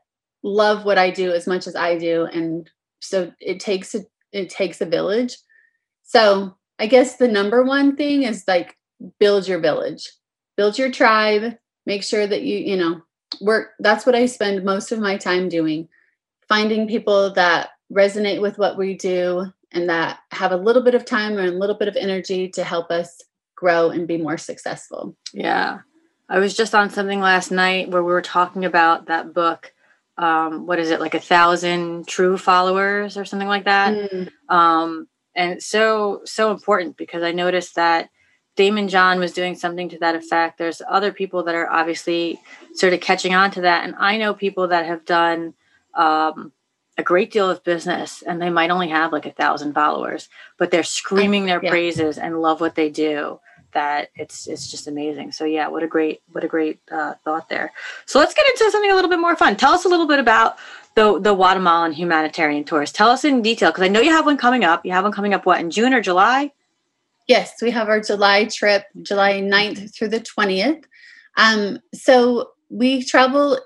love 0.42 0.84
what 0.84 0.98
I 0.98 1.10
do 1.10 1.32
as 1.32 1.46
much 1.46 1.66
as 1.66 1.76
I 1.76 1.98
do 1.98 2.24
and 2.24 2.68
so 3.00 3.32
it 3.40 3.60
takes 3.60 3.94
a, 3.94 4.00
it 4.32 4.50
takes 4.50 4.80
a 4.80 4.86
village. 4.86 5.36
So 6.02 6.56
I 6.78 6.86
guess 6.86 7.16
the 7.16 7.28
number 7.28 7.62
one 7.62 7.96
thing 7.96 8.22
is 8.22 8.44
like 8.48 8.76
build 9.18 9.46
your 9.46 9.58
village. 9.58 10.10
Build 10.56 10.78
your 10.78 10.90
tribe. 10.90 11.56
Make 11.84 12.02
sure 12.02 12.26
that 12.26 12.42
you 12.42 12.58
you 12.58 12.76
know 12.76 13.02
work. 13.40 13.70
That's 13.78 14.06
what 14.06 14.14
i 14.14 14.26
spend 14.26 14.64
most 14.64 14.92
of 14.92 14.98
my 14.98 15.16
time 15.16 15.48
doing 15.48 15.88
finding 16.48 16.88
people 16.88 17.32
that 17.34 17.70
resonate 17.92 18.40
with 18.40 18.58
what 18.58 18.76
we 18.76 18.94
do 18.94 19.46
and 19.72 19.88
that 19.88 20.20
have 20.30 20.52
a 20.52 20.56
little 20.56 20.82
bit 20.82 20.94
of 20.94 21.04
time 21.04 21.38
and 21.38 21.48
a 21.48 21.58
little 21.58 21.76
bit 21.76 21.88
of 21.88 21.96
energy 21.96 22.48
to 22.48 22.64
help 22.64 22.90
us 22.90 23.22
grow 23.56 23.90
and 23.90 24.06
be 24.06 24.16
more 24.16 24.38
successful. 24.38 25.16
Yeah. 25.32 25.80
I 26.28 26.38
was 26.38 26.56
just 26.56 26.74
on 26.74 26.90
something 26.90 27.20
last 27.20 27.50
night 27.50 27.90
where 27.90 28.02
we 28.02 28.12
were 28.12 28.22
talking 28.22 28.64
about 28.64 29.06
that 29.06 29.32
book 29.32 29.72
um, 30.18 30.66
what 30.66 30.78
is 30.78 30.90
it 30.90 31.00
like 31.00 31.14
a 31.14 31.20
thousand 31.20 32.08
true 32.08 32.38
followers 32.38 33.18
or 33.18 33.26
something 33.26 33.48
like 33.48 33.64
that? 33.64 34.10
Mm. 34.10 34.30
um, 34.48 35.08
and 35.36 35.62
so 35.62 36.22
so 36.24 36.50
important 36.50 36.96
because 36.96 37.22
i 37.22 37.30
noticed 37.30 37.76
that 37.76 38.08
Daymond 38.56 38.88
John 38.88 39.18
was 39.18 39.32
doing 39.32 39.54
something 39.54 39.88
to 39.90 39.98
that 39.98 40.14
effect. 40.14 40.58
There's 40.58 40.80
other 40.88 41.12
people 41.12 41.42
that 41.44 41.54
are 41.54 41.70
obviously 41.70 42.40
sort 42.74 42.94
of 42.94 43.00
catching 43.00 43.34
on 43.34 43.50
to 43.52 43.60
that. 43.62 43.84
And 43.84 43.94
I 43.98 44.16
know 44.16 44.32
people 44.34 44.68
that 44.68 44.86
have 44.86 45.04
done 45.04 45.54
um, 45.94 46.52
a 46.98 47.02
great 47.02 47.30
deal 47.30 47.50
of 47.50 47.62
business 47.64 48.22
and 48.22 48.40
they 48.40 48.50
might 48.50 48.70
only 48.70 48.88
have 48.88 49.12
like 49.12 49.26
a 49.26 49.32
thousand 49.32 49.74
followers, 49.74 50.28
but 50.58 50.70
they're 50.70 50.82
screaming 50.82 51.44
their 51.46 51.62
yeah. 51.62 51.70
praises 51.70 52.18
and 52.18 52.40
love 52.40 52.60
what 52.60 52.74
they 52.74 52.88
do. 52.88 53.40
That 53.72 54.08
it's 54.14 54.46
it's 54.46 54.70
just 54.70 54.86
amazing. 54.86 55.32
So 55.32 55.44
yeah, 55.44 55.68
what 55.68 55.82
a 55.82 55.86
great 55.86 56.22
what 56.32 56.44
a 56.44 56.48
great 56.48 56.80
uh, 56.90 57.14
thought 57.24 57.50
there. 57.50 57.72
So 58.06 58.18
let's 58.18 58.32
get 58.32 58.46
into 58.48 58.70
something 58.70 58.90
a 58.90 58.94
little 58.94 59.10
bit 59.10 59.18
more 59.18 59.36
fun. 59.36 59.54
Tell 59.56 59.74
us 59.74 59.84
a 59.84 59.88
little 59.88 60.06
bit 60.06 60.18
about 60.18 60.56
the 60.94 61.20
the 61.20 61.34
Guatemalan 61.34 61.92
humanitarian 61.92 62.64
tours. 62.64 62.90
Tell 62.90 63.10
us 63.10 63.22
in 63.22 63.42
detail 63.42 63.70
because 63.70 63.84
I 63.84 63.88
know 63.88 64.00
you 64.00 64.12
have 64.12 64.24
one 64.24 64.38
coming 64.38 64.64
up. 64.64 64.86
You 64.86 64.92
have 64.92 65.04
one 65.04 65.12
coming 65.12 65.34
up 65.34 65.44
what 65.44 65.60
in 65.60 65.70
June 65.70 65.92
or 65.92 66.00
July? 66.00 66.52
Yes, 67.26 67.54
we 67.60 67.70
have 67.72 67.88
our 67.88 68.00
July 68.00 68.44
trip, 68.44 68.84
July 69.02 69.40
9th 69.40 69.94
through 69.94 70.08
the 70.08 70.20
20th. 70.20 70.84
Um, 71.36 71.80
so 71.92 72.50
we 72.70 73.02
travel 73.02 73.60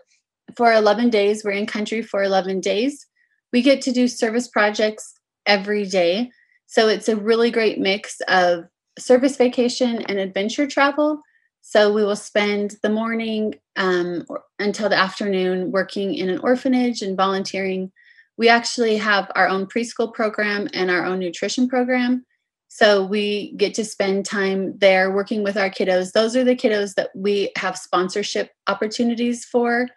for 0.56 0.72
11 0.72 1.10
days. 1.10 1.44
We're 1.44 1.52
in 1.52 1.66
country 1.66 2.02
for 2.02 2.22
11 2.22 2.60
days. 2.60 3.06
We 3.52 3.62
get 3.62 3.82
to 3.82 3.92
do 3.92 4.08
service 4.08 4.48
projects 4.48 5.14
every 5.46 5.84
day. 5.84 6.30
So 6.66 6.88
it's 6.88 7.08
a 7.08 7.16
really 7.16 7.50
great 7.50 7.78
mix 7.78 8.20
of 8.28 8.64
service 8.98 9.36
vacation 9.36 10.02
and 10.02 10.18
adventure 10.18 10.66
travel. 10.66 11.20
So 11.60 11.92
we 11.92 12.04
will 12.04 12.16
spend 12.16 12.76
the 12.82 12.88
morning 12.88 13.54
um, 13.76 14.24
until 14.58 14.88
the 14.88 14.96
afternoon 14.96 15.70
working 15.70 16.14
in 16.14 16.30
an 16.30 16.38
orphanage 16.38 17.02
and 17.02 17.16
volunteering. 17.16 17.92
We 18.38 18.48
actually 18.48 18.96
have 18.96 19.30
our 19.34 19.48
own 19.48 19.66
preschool 19.66 20.14
program 20.14 20.68
and 20.72 20.90
our 20.90 21.04
own 21.04 21.18
nutrition 21.18 21.68
program. 21.68 22.24
So 22.72 23.04
we 23.04 23.52
get 23.56 23.74
to 23.74 23.84
spend 23.84 24.24
time 24.24 24.78
there 24.78 25.10
working 25.10 25.42
with 25.42 25.56
our 25.56 25.70
kiddos. 25.70 26.12
Those 26.12 26.36
are 26.36 26.44
the 26.44 26.54
kiddos 26.54 26.94
that 26.94 27.10
we 27.16 27.50
have 27.56 27.76
sponsorship 27.76 28.52
opportunities 28.68 29.44
for. 29.44 29.88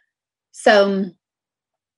So 0.54 0.86
um, 0.86 1.16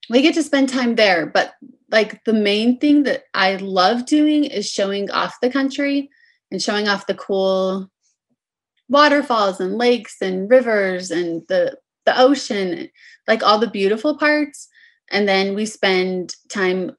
we 0.09 0.21
get 0.21 0.33
to 0.33 0.43
spend 0.43 0.67
time 0.67 0.95
there. 0.95 1.27
But 1.27 1.53
like 1.91 2.25
the 2.25 2.33
main 2.33 2.77
thing 2.77 3.03
that 3.03 3.23
I 3.33 3.55
love 3.55 4.05
doing 4.05 4.43
is 4.43 4.69
showing 4.69 5.09
off 5.11 5.39
the 5.41 5.49
country 5.49 6.09
and 6.51 6.61
showing 6.61 6.89
off 6.89 7.07
the 7.07 7.15
cool 7.15 7.89
waterfalls 8.89 9.61
and 9.61 9.77
lakes 9.77 10.17
and 10.21 10.49
rivers 10.49 11.09
and 11.09 11.41
the 11.47 11.77
the 12.05 12.19
ocean, 12.19 12.89
like 13.29 13.43
all 13.43 13.59
the 13.59 13.69
beautiful 13.69 14.17
parts. 14.17 14.67
And 15.09 15.27
then 15.27 15.55
we 15.55 15.65
spend 15.65 16.35
time 16.49 16.97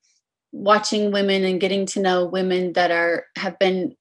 watching 0.57 1.13
women 1.13 1.45
and 1.45 1.61
getting 1.61 1.87
to 1.87 2.01
know 2.01 2.25
women 2.25 2.73
that 2.73 2.91
are 2.91 3.27
have 3.37 3.59
been 3.59 3.95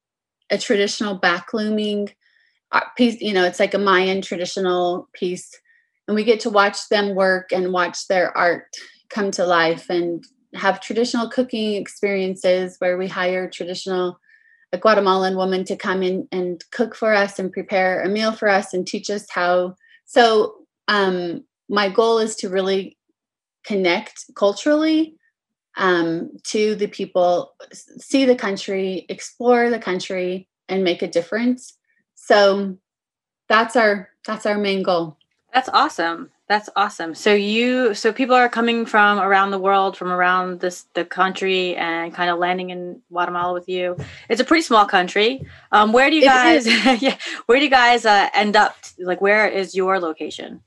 a 0.49 0.57
traditional 0.57 1.19
backlooming 1.19 2.13
uh, 2.71 2.81
piece 2.97 3.19
you 3.21 3.33
know 3.33 3.43
it's 3.43 3.59
like 3.59 3.73
a 3.73 3.79
mayan 3.79 4.21
traditional 4.21 5.09
piece. 5.13 5.51
And 6.07 6.15
we 6.15 6.23
get 6.23 6.39
to 6.41 6.51
watch 6.51 6.89
them 6.89 7.15
work 7.15 7.51
and 7.51 7.73
watch 7.73 8.07
their 8.07 8.35
art 8.37 8.67
come 9.09 9.31
to 9.31 9.45
life 9.45 9.89
and 9.89 10.23
have 10.53 10.79
traditional 10.79 11.29
cooking 11.29 11.73
experiences 11.73 12.75
where 12.79 12.97
we 12.97 13.07
hire 13.07 13.49
traditional 13.49 14.19
a 14.71 14.77
guatemalan 14.77 15.35
woman 15.35 15.63
to 15.63 15.75
come 15.75 16.03
in 16.03 16.27
and 16.31 16.63
cook 16.71 16.95
for 16.95 17.13
us 17.13 17.39
and 17.39 17.51
prepare 17.51 18.01
a 18.01 18.09
meal 18.09 18.31
for 18.31 18.49
us 18.49 18.73
and 18.73 18.85
teach 18.85 19.09
us 19.09 19.25
how. 19.29 19.75
So 20.05 20.55
um, 20.87 21.43
my 21.69 21.89
goal 21.89 22.19
is 22.19 22.35
to 22.37 22.49
really 22.49 22.97
connect 23.63 24.25
culturally 24.35 25.15
um, 25.77 26.31
to 26.43 26.75
the 26.75 26.87
people, 26.87 27.53
see 27.73 28.25
the 28.25 28.35
country, 28.35 29.05
explore 29.09 29.69
the 29.69 29.79
country, 29.79 30.47
and 30.69 30.83
make 30.83 31.01
a 31.01 31.07
difference. 31.07 31.77
So 32.15 32.77
that's 33.47 33.75
our 33.75 34.09
that's 34.25 34.45
our 34.45 34.57
main 34.57 34.83
goal. 34.83 35.17
That's 35.53 35.69
awesome. 35.69 36.31
That's 36.47 36.69
awesome. 36.75 37.15
So 37.15 37.33
you 37.33 37.93
so 37.93 38.13
people 38.13 38.35
are 38.35 38.49
coming 38.49 38.85
from 38.85 39.19
around 39.19 39.51
the 39.51 39.59
world, 39.59 39.97
from 39.97 40.11
around 40.11 40.59
this 40.59 40.85
the 40.93 41.03
country, 41.03 41.75
and 41.75 42.13
kind 42.13 42.29
of 42.29 42.37
landing 42.37 42.69
in 42.69 43.01
Guatemala 43.09 43.53
with 43.53 43.67
you. 43.67 43.97
It's 44.29 44.41
a 44.41 44.45
pretty 44.45 44.61
small 44.61 44.85
country. 44.85 45.45
Um, 45.71 45.91
where 45.91 46.09
do 46.09 46.15
you 46.15 46.21
guys? 46.21 46.67
yeah, 47.01 47.17
where 47.47 47.57
do 47.57 47.63
you 47.63 47.71
guys 47.71 48.05
uh, 48.05 48.29
end 48.35 48.55
up? 48.55 48.75
Like, 48.99 49.21
where 49.21 49.47
is 49.47 49.75
your 49.75 49.99
location? 49.99 50.61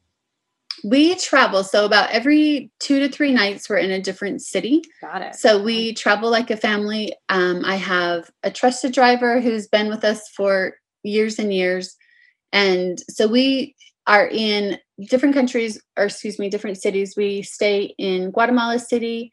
We 0.85 1.15
travel 1.17 1.65
so 1.65 1.85
about 1.85 2.11
every 2.11 2.71
two 2.79 3.01
to 3.01 3.09
three 3.09 3.33
nights 3.33 3.69
we're 3.69 3.79
in 3.79 3.91
a 3.91 4.01
different 4.01 4.43
city. 4.43 4.83
Got 5.01 5.23
it. 5.23 5.35
So 5.35 5.63
we 5.63 5.95
travel 5.95 6.31
like 6.31 6.51
a 6.51 6.57
family. 6.57 7.15
Um, 7.29 7.65
i 7.65 7.77
have 7.77 8.31
a 8.43 8.51
trusted 8.51 8.93
driver 8.93 9.41
who's 9.41 9.67
been 9.67 9.89
with 9.89 10.05
us 10.05 10.29
for 10.29 10.75
years 11.03 11.39
and 11.39 11.53
years. 11.53 11.97
And 12.53 12.99
so 13.09 13.27
we 13.27 13.75
are 14.07 14.27
in 14.27 14.79
different 15.09 15.35
countries 15.35 15.81
or 15.97 16.05
excuse 16.05 16.39
me 16.39 16.49
different 16.49 16.79
cities. 16.79 17.15
We 17.17 17.43
stay 17.43 17.95
in 17.99 18.31
guatemala 18.31 18.79
city. 18.79 19.33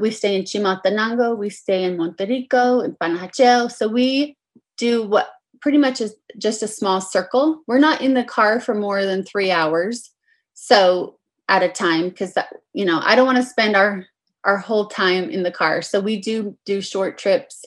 We 0.00 0.10
stay 0.10 0.36
in 0.36 0.44
chimaltenango. 0.44 1.36
We 1.36 1.50
stay 1.50 1.84
in 1.84 1.96
monterrico 1.96 2.84
in 2.84 2.96
panajachel. 2.96 3.70
So 3.70 3.88
we 3.88 4.36
do 4.76 5.06
what 5.06 5.30
pretty 5.60 5.78
much 5.78 6.00
is 6.00 6.14
just 6.38 6.62
a 6.62 6.68
small 6.68 7.00
circle. 7.00 7.62
We're 7.66 7.78
not 7.78 8.00
in 8.00 8.14
the 8.14 8.24
car 8.24 8.60
for 8.60 8.74
more 8.74 9.04
than 9.04 9.24
three 9.24 9.50
hours 9.50 10.10
so 10.54 11.16
at 11.48 11.62
a 11.62 11.68
time 11.68 12.08
because 12.08 12.36
you 12.72 12.84
know 12.84 13.00
i 13.04 13.14
don't 13.14 13.26
want 13.26 13.36
to 13.36 13.44
spend 13.44 13.76
our 13.76 14.06
our 14.44 14.56
whole 14.58 14.86
time 14.86 15.28
in 15.30 15.42
the 15.42 15.50
car 15.50 15.82
so 15.82 16.00
we 16.00 16.20
do 16.20 16.56
do 16.64 16.80
short 16.80 17.18
trips 17.18 17.64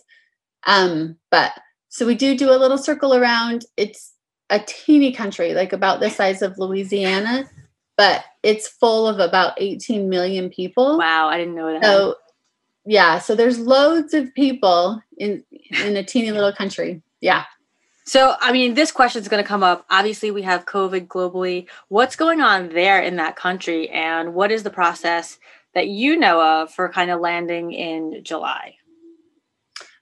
um 0.65 1.15
but 1.29 1.53
so 1.89 2.05
we 2.05 2.15
do 2.15 2.35
do 2.37 2.49
a 2.49 2.57
little 2.57 2.77
circle 2.77 3.13
around 3.13 3.65
it's 3.77 4.13
a 4.49 4.59
teeny 4.59 5.11
country 5.11 5.53
like 5.53 5.73
about 5.73 5.99
the 5.99 6.09
size 6.09 6.41
of 6.41 6.57
louisiana 6.57 7.47
but 7.97 8.23
it's 8.43 8.67
full 8.67 9.07
of 9.07 9.19
about 9.19 9.55
18 9.57 10.07
million 10.07 10.49
people. 10.49 10.97
Wow, 10.97 11.27
I 11.27 11.37
didn't 11.37 11.55
know 11.55 11.73
that. 11.73 11.83
So 11.83 12.15
yeah, 12.85 13.19
so 13.19 13.35
there's 13.35 13.59
loads 13.59 14.13
of 14.13 14.33
people 14.33 15.01
in 15.17 15.43
in 15.83 15.97
a 15.97 16.03
teeny 16.03 16.31
little 16.31 16.53
country. 16.53 17.01
Yeah. 17.19 17.43
So, 18.07 18.35
I 18.39 18.53
mean, 18.53 18.73
this 18.73 18.93
question 18.93 19.21
is 19.21 19.27
going 19.27 19.43
to 19.43 19.47
come 19.47 19.63
up. 19.63 19.85
Obviously, 19.89 20.31
we 20.31 20.43
have 20.43 20.65
COVID 20.65 21.07
globally. 21.07 21.67
What's 21.89 22.15
going 22.15 22.39
on 22.39 22.69
there 22.69 23.01
in 23.01 23.17
that 23.17 23.35
country, 23.35 23.89
and 23.89 24.33
what 24.33 24.49
is 24.49 24.63
the 24.63 24.69
process 24.69 25.37
that 25.73 25.89
you 25.89 26.17
know 26.17 26.41
of 26.41 26.73
for 26.73 26.87
kind 26.87 27.11
of 27.11 27.19
landing 27.19 27.73
in 27.73 28.23
July? 28.23 28.75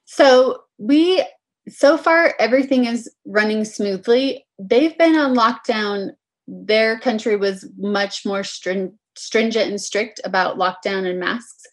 So, 0.06 0.62
we 0.78 1.26
so 1.68 1.98
far 1.98 2.36
everything 2.40 2.86
is 2.86 3.12
running 3.26 3.66
smoothly. 3.66 4.46
They've 4.60 4.96
been 4.98 5.16
on 5.16 5.36
lockdown. 5.36 6.12
Their 6.48 7.00
country 7.00 7.36
was 7.36 7.68
much 7.76 8.24
more 8.24 8.44
stringent 8.44 9.70
and 9.72 9.82
strict 9.82 10.22
about 10.24 10.60
lockdown 10.60 11.10
and 11.10 11.20
masks. 11.20 11.64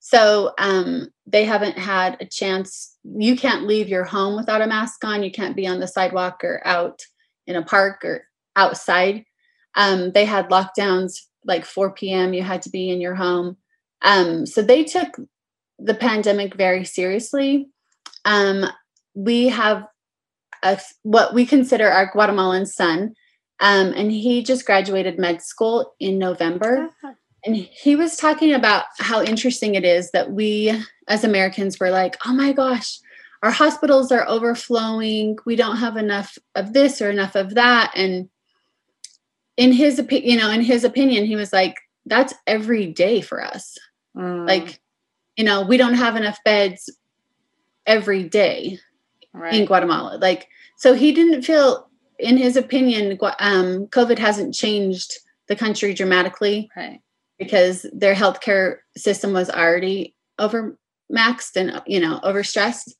So 0.00 0.52
um, 0.58 1.08
they 1.26 1.44
haven't 1.44 1.76
had 1.76 2.16
a 2.18 2.24
chance. 2.24 2.91
You 3.04 3.36
can't 3.36 3.66
leave 3.66 3.88
your 3.88 4.04
home 4.04 4.36
without 4.36 4.62
a 4.62 4.66
mask 4.66 5.04
on. 5.04 5.22
You 5.22 5.30
can't 5.30 5.56
be 5.56 5.66
on 5.66 5.80
the 5.80 5.88
sidewalk 5.88 6.44
or 6.44 6.60
out 6.64 7.02
in 7.46 7.56
a 7.56 7.62
park 7.62 8.04
or 8.04 8.24
outside. 8.56 9.24
Um, 9.74 10.12
they 10.12 10.24
had 10.24 10.50
lockdowns 10.50 11.14
like 11.44 11.64
4 11.64 11.92
p.m. 11.94 12.34
You 12.34 12.42
had 12.42 12.62
to 12.62 12.70
be 12.70 12.90
in 12.90 13.00
your 13.00 13.14
home. 13.14 13.56
Um, 14.02 14.46
so 14.46 14.62
they 14.62 14.84
took 14.84 15.16
the 15.78 15.94
pandemic 15.94 16.54
very 16.54 16.84
seriously. 16.84 17.68
Um, 18.24 18.66
we 19.14 19.48
have 19.48 19.84
a, 20.62 20.80
what 21.02 21.34
we 21.34 21.44
consider 21.46 21.88
our 21.88 22.10
Guatemalan 22.12 22.66
son, 22.66 23.14
um, 23.60 23.92
and 23.96 24.10
he 24.10 24.42
just 24.42 24.66
graduated 24.66 25.18
med 25.18 25.42
school 25.42 25.94
in 25.98 26.18
November. 26.18 26.90
And 27.44 27.56
he 27.56 27.96
was 27.96 28.16
talking 28.16 28.52
about 28.52 28.84
how 28.98 29.22
interesting 29.22 29.74
it 29.74 29.84
is 29.84 30.10
that 30.12 30.30
we 30.30 30.72
as 31.08 31.24
Americans 31.24 31.80
were 31.80 31.90
like, 31.90 32.16
oh 32.24 32.32
my 32.32 32.52
gosh, 32.52 33.00
our 33.42 33.50
hospitals 33.50 34.12
are 34.12 34.26
overflowing. 34.28 35.38
We 35.44 35.56
don't 35.56 35.78
have 35.78 35.96
enough 35.96 36.38
of 36.54 36.72
this 36.72 37.02
or 37.02 37.10
enough 37.10 37.34
of 37.34 37.54
that. 37.56 37.92
And 37.96 38.28
in 39.56 39.72
his 39.72 39.98
opinion, 39.98 40.30
you 40.30 40.38
know, 40.38 40.50
in 40.50 40.60
his 40.60 40.84
opinion, 40.84 41.26
he 41.26 41.34
was 41.34 41.52
like, 41.52 41.74
that's 42.06 42.32
every 42.46 42.86
day 42.86 43.20
for 43.20 43.44
us. 43.44 43.76
Mm. 44.16 44.46
Like, 44.46 44.80
you 45.36 45.44
know, 45.44 45.62
we 45.62 45.76
don't 45.76 45.94
have 45.94 46.14
enough 46.14 46.38
beds 46.44 46.90
every 47.86 48.22
day 48.22 48.78
right. 49.32 49.54
in 49.54 49.66
Guatemala. 49.66 50.18
Like, 50.18 50.48
so 50.76 50.94
he 50.94 51.10
didn't 51.10 51.42
feel, 51.42 51.88
in 52.20 52.36
his 52.36 52.56
opinion, 52.56 53.18
um, 53.40 53.88
COVID 53.88 54.18
hasn't 54.18 54.54
changed 54.54 55.18
the 55.48 55.56
country 55.56 55.92
dramatically. 55.92 56.70
Right 56.76 57.00
because 57.42 57.86
their 57.92 58.14
healthcare 58.14 58.76
system 58.96 59.32
was 59.32 59.50
already 59.50 60.14
overmaxed 60.40 61.56
and 61.56 61.82
you 61.86 62.00
know 62.00 62.20
overstressed. 62.22 62.92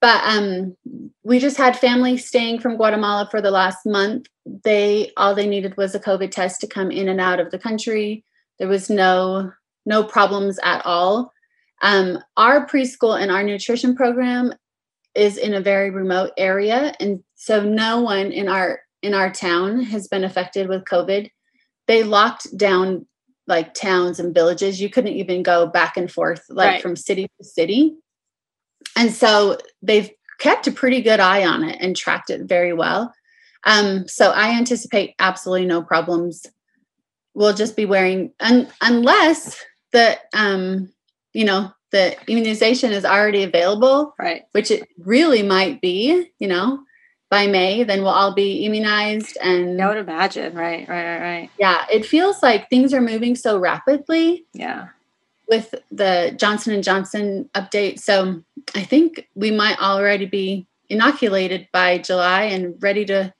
But 0.00 0.22
um 0.24 0.76
we 1.22 1.38
just 1.38 1.56
had 1.56 1.78
family 1.78 2.16
staying 2.16 2.60
from 2.60 2.76
guatemala 2.76 3.28
for 3.30 3.40
the 3.40 3.50
last 3.50 3.86
month. 3.86 4.26
They 4.64 5.12
all 5.16 5.34
they 5.34 5.46
needed 5.46 5.76
was 5.76 5.94
a 5.94 6.00
covid 6.00 6.30
test 6.30 6.60
to 6.60 6.66
come 6.66 6.90
in 6.90 7.08
and 7.08 7.20
out 7.20 7.40
of 7.40 7.50
the 7.50 7.58
country. 7.58 8.24
There 8.58 8.68
was 8.68 8.90
no 8.90 9.52
no 9.86 10.04
problems 10.04 10.58
at 10.62 10.84
all. 10.86 11.32
Um, 11.82 12.18
our 12.36 12.66
preschool 12.66 13.20
and 13.20 13.32
our 13.32 13.42
nutrition 13.42 13.96
program 13.96 14.52
is 15.16 15.36
in 15.36 15.52
a 15.52 15.60
very 15.60 15.90
remote 15.90 16.30
area 16.38 16.94
and 17.00 17.22
so 17.34 17.62
no 17.62 18.00
one 18.00 18.30
in 18.32 18.48
our 18.48 18.80
in 19.02 19.14
our 19.14 19.32
town 19.32 19.82
has 19.82 20.08
been 20.08 20.24
affected 20.24 20.68
with 20.68 20.84
covid. 20.84 21.30
They 21.88 22.04
locked 22.04 22.56
down 22.56 23.06
like 23.52 23.74
towns 23.74 24.18
and 24.18 24.34
villages. 24.34 24.80
You 24.80 24.88
couldn't 24.88 25.12
even 25.12 25.42
go 25.42 25.66
back 25.66 25.98
and 25.98 26.10
forth 26.10 26.42
like 26.48 26.70
right. 26.70 26.82
from 26.82 26.96
city 26.96 27.28
to 27.38 27.44
city. 27.44 27.94
And 28.96 29.12
so 29.12 29.58
they've 29.82 30.10
kept 30.40 30.66
a 30.66 30.72
pretty 30.72 31.02
good 31.02 31.20
eye 31.20 31.44
on 31.44 31.62
it 31.62 31.76
and 31.80 31.94
tracked 31.94 32.30
it 32.30 32.42
very 32.44 32.72
well. 32.72 33.12
Um, 33.64 34.08
so 34.08 34.30
I 34.30 34.56
anticipate 34.56 35.14
absolutely 35.18 35.66
no 35.66 35.82
problems. 35.82 36.46
We'll 37.34 37.52
just 37.52 37.76
be 37.76 37.84
wearing 37.84 38.32
un- 38.40 38.68
unless 38.80 39.62
the 39.92 40.18
um, 40.32 40.90
you 41.34 41.44
know 41.44 41.70
the 41.90 42.16
immunization 42.26 42.90
is 42.92 43.04
already 43.04 43.42
available, 43.42 44.14
right? 44.18 44.44
Which 44.52 44.70
it 44.70 44.88
really 44.98 45.42
might 45.42 45.82
be, 45.82 46.30
you 46.38 46.48
know 46.48 46.80
by 47.32 47.46
May, 47.46 47.82
then 47.82 48.02
we'll 48.02 48.10
all 48.10 48.34
be 48.34 48.66
immunized. 48.66 49.38
And 49.42 49.80
I 49.80 49.88
would 49.88 49.96
imagine, 49.96 50.54
right, 50.54 50.86
right, 50.86 51.04
right, 51.04 51.20
right. 51.20 51.50
Yeah, 51.58 51.86
it 51.90 52.04
feels 52.04 52.42
like 52.42 52.68
things 52.68 52.92
are 52.92 53.00
moving 53.00 53.36
so 53.36 53.58
rapidly. 53.58 54.44
Yeah. 54.52 54.88
With 55.48 55.74
the 55.90 56.34
Johnson 56.36 56.74
and 56.74 56.84
Johnson 56.84 57.48
update, 57.54 58.00
so 58.00 58.42
I 58.74 58.82
think 58.82 59.28
we 59.34 59.50
might 59.50 59.80
already 59.80 60.26
be 60.26 60.66
inoculated 60.90 61.68
by 61.72 61.98
July 61.98 62.42
and 62.42 62.80
ready 62.82 63.06
to 63.06 63.32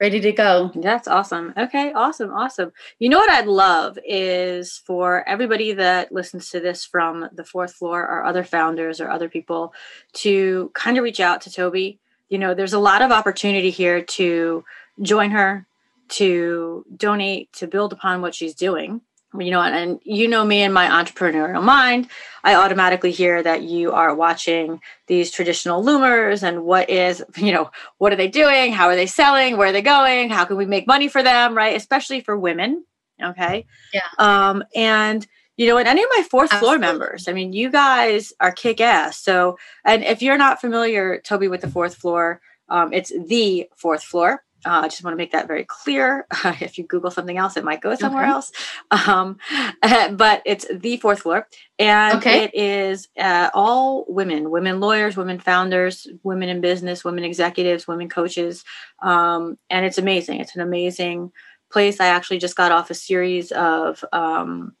ready 0.00 0.20
to 0.20 0.32
go. 0.32 0.70
That's 0.76 1.08
awesome. 1.08 1.54
Okay, 1.56 1.92
awesome, 1.92 2.30
awesome. 2.30 2.72
You 3.00 3.08
know 3.08 3.18
what 3.18 3.30
I'd 3.30 3.46
love 3.46 3.98
is 4.04 4.80
for 4.86 5.28
everybody 5.28 5.72
that 5.72 6.12
listens 6.12 6.50
to 6.50 6.60
this 6.60 6.84
from 6.84 7.28
the 7.32 7.44
fourth 7.44 7.74
floor 7.74 8.02
or 8.02 8.24
other 8.24 8.44
founders 8.44 9.00
or 9.00 9.10
other 9.10 9.28
people 9.28 9.72
to 10.14 10.70
kind 10.74 10.98
of 10.98 11.04
reach 11.04 11.20
out 11.20 11.40
to 11.42 11.50
Tobie 11.50 11.98
you 12.34 12.40
know, 12.40 12.52
there's 12.52 12.72
a 12.72 12.80
lot 12.80 13.00
of 13.00 13.12
opportunity 13.12 13.70
here 13.70 14.02
to 14.02 14.64
join 15.00 15.30
her, 15.30 15.68
to 16.08 16.84
donate, 16.96 17.52
to 17.52 17.68
build 17.68 17.92
upon 17.92 18.22
what 18.22 18.34
she's 18.34 18.56
doing. 18.56 19.02
You 19.38 19.52
know, 19.52 19.60
and 19.60 20.00
you 20.02 20.26
know 20.26 20.44
me 20.44 20.62
and 20.62 20.74
my 20.74 20.86
entrepreneurial 20.88 21.62
mind, 21.62 22.08
I 22.42 22.56
automatically 22.56 23.12
hear 23.12 23.40
that 23.40 23.62
you 23.62 23.92
are 23.92 24.12
watching 24.16 24.80
these 25.06 25.30
traditional 25.30 25.84
loomers 25.84 26.42
and 26.42 26.64
what 26.64 26.90
is, 26.90 27.22
you 27.36 27.52
know, 27.52 27.70
what 27.98 28.12
are 28.12 28.16
they 28.16 28.26
doing? 28.26 28.72
How 28.72 28.88
are 28.88 28.96
they 28.96 29.06
selling? 29.06 29.56
Where 29.56 29.68
are 29.68 29.72
they 29.72 29.82
going? 29.82 30.28
How 30.30 30.44
can 30.44 30.56
we 30.56 30.66
make 30.66 30.88
money 30.88 31.06
for 31.06 31.22
them? 31.22 31.56
Right. 31.56 31.76
Especially 31.76 32.20
for 32.20 32.36
women. 32.36 32.84
Okay. 33.22 33.64
Yeah. 33.92 34.08
Um, 34.18 34.64
and 34.74 35.24
you 35.56 35.66
know, 35.66 35.78
and 35.78 35.88
any 35.88 36.02
of 36.02 36.08
my 36.16 36.22
fourth 36.22 36.52
Absolutely. 36.52 36.78
floor 36.78 36.92
members. 36.92 37.28
I 37.28 37.32
mean, 37.32 37.52
you 37.52 37.70
guys 37.70 38.32
are 38.40 38.52
kick 38.52 38.80
ass. 38.80 39.18
So, 39.18 39.58
and 39.84 40.02
if 40.02 40.22
you're 40.22 40.38
not 40.38 40.60
familiar, 40.60 41.20
Tobie, 41.24 41.50
with 41.50 41.60
the 41.60 41.70
fourth 41.70 41.94
floor, 41.94 42.40
um, 42.68 42.92
it's 42.92 43.10
the 43.10 43.68
fourth 43.76 44.02
floor. 44.02 44.42
Uh, 44.66 44.80
I 44.84 44.88
just 44.88 45.04
want 45.04 45.12
to 45.12 45.18
make 45.18 45.32
that 45.32 45.46
very 45.46 45.64
clear. 45.64 46.26
Uh, 46.42 46.54
if 46.60 46.78
you 46.78 46.84
Google 46.84 47.10
something 47.10 47.36
else, 47.36 47.56
it 47.56 47.64
might 47.64 47.80
go 47.80 47.94
somewhere 47.94 48.24
okay. 48.24 48.32
else. 48.32 48.52
Um, 48.90 49.36
but 50.16 50.42
it's 50.44 50.66
the 50.72 50.96
fourth 50.96 51.20
floor, 51.20 51.46
and 51.78 52.18
okay. 52.18 52.44
it 52.44 52.54
is 52.54 53.08
uh, 53.18 53.50
all 53.54 54.04
women: 54.08 54.50
women 54.50 54.80
lawyers, 54.80 55.16
women 55.16 55.38
founders, 55.38 56.08
women 56.22 56.48
in 56.48 56.60
business, 56.60 57.04
women 57.04 57.24
executives, 57.24 57.86
women 57.86 58.08
coaches, 58.08 58.64
um, 59.02 59.58
and 59.70 59.84
it's 59.84 59.98
amazing. 59.98 60.40
It's 60.40 60.56
an 60.56 60.62
amazing 60.62 61.30
place. 61.70 62.00
I 62.00 62.06
actually 62.06 62.38
just 62.38 62.56
got 62.56 62.72
off 62.72 62.90
a 62.90 62.94
series 62.94 63.52
of 63.52 64.04
um, 64.12 64.72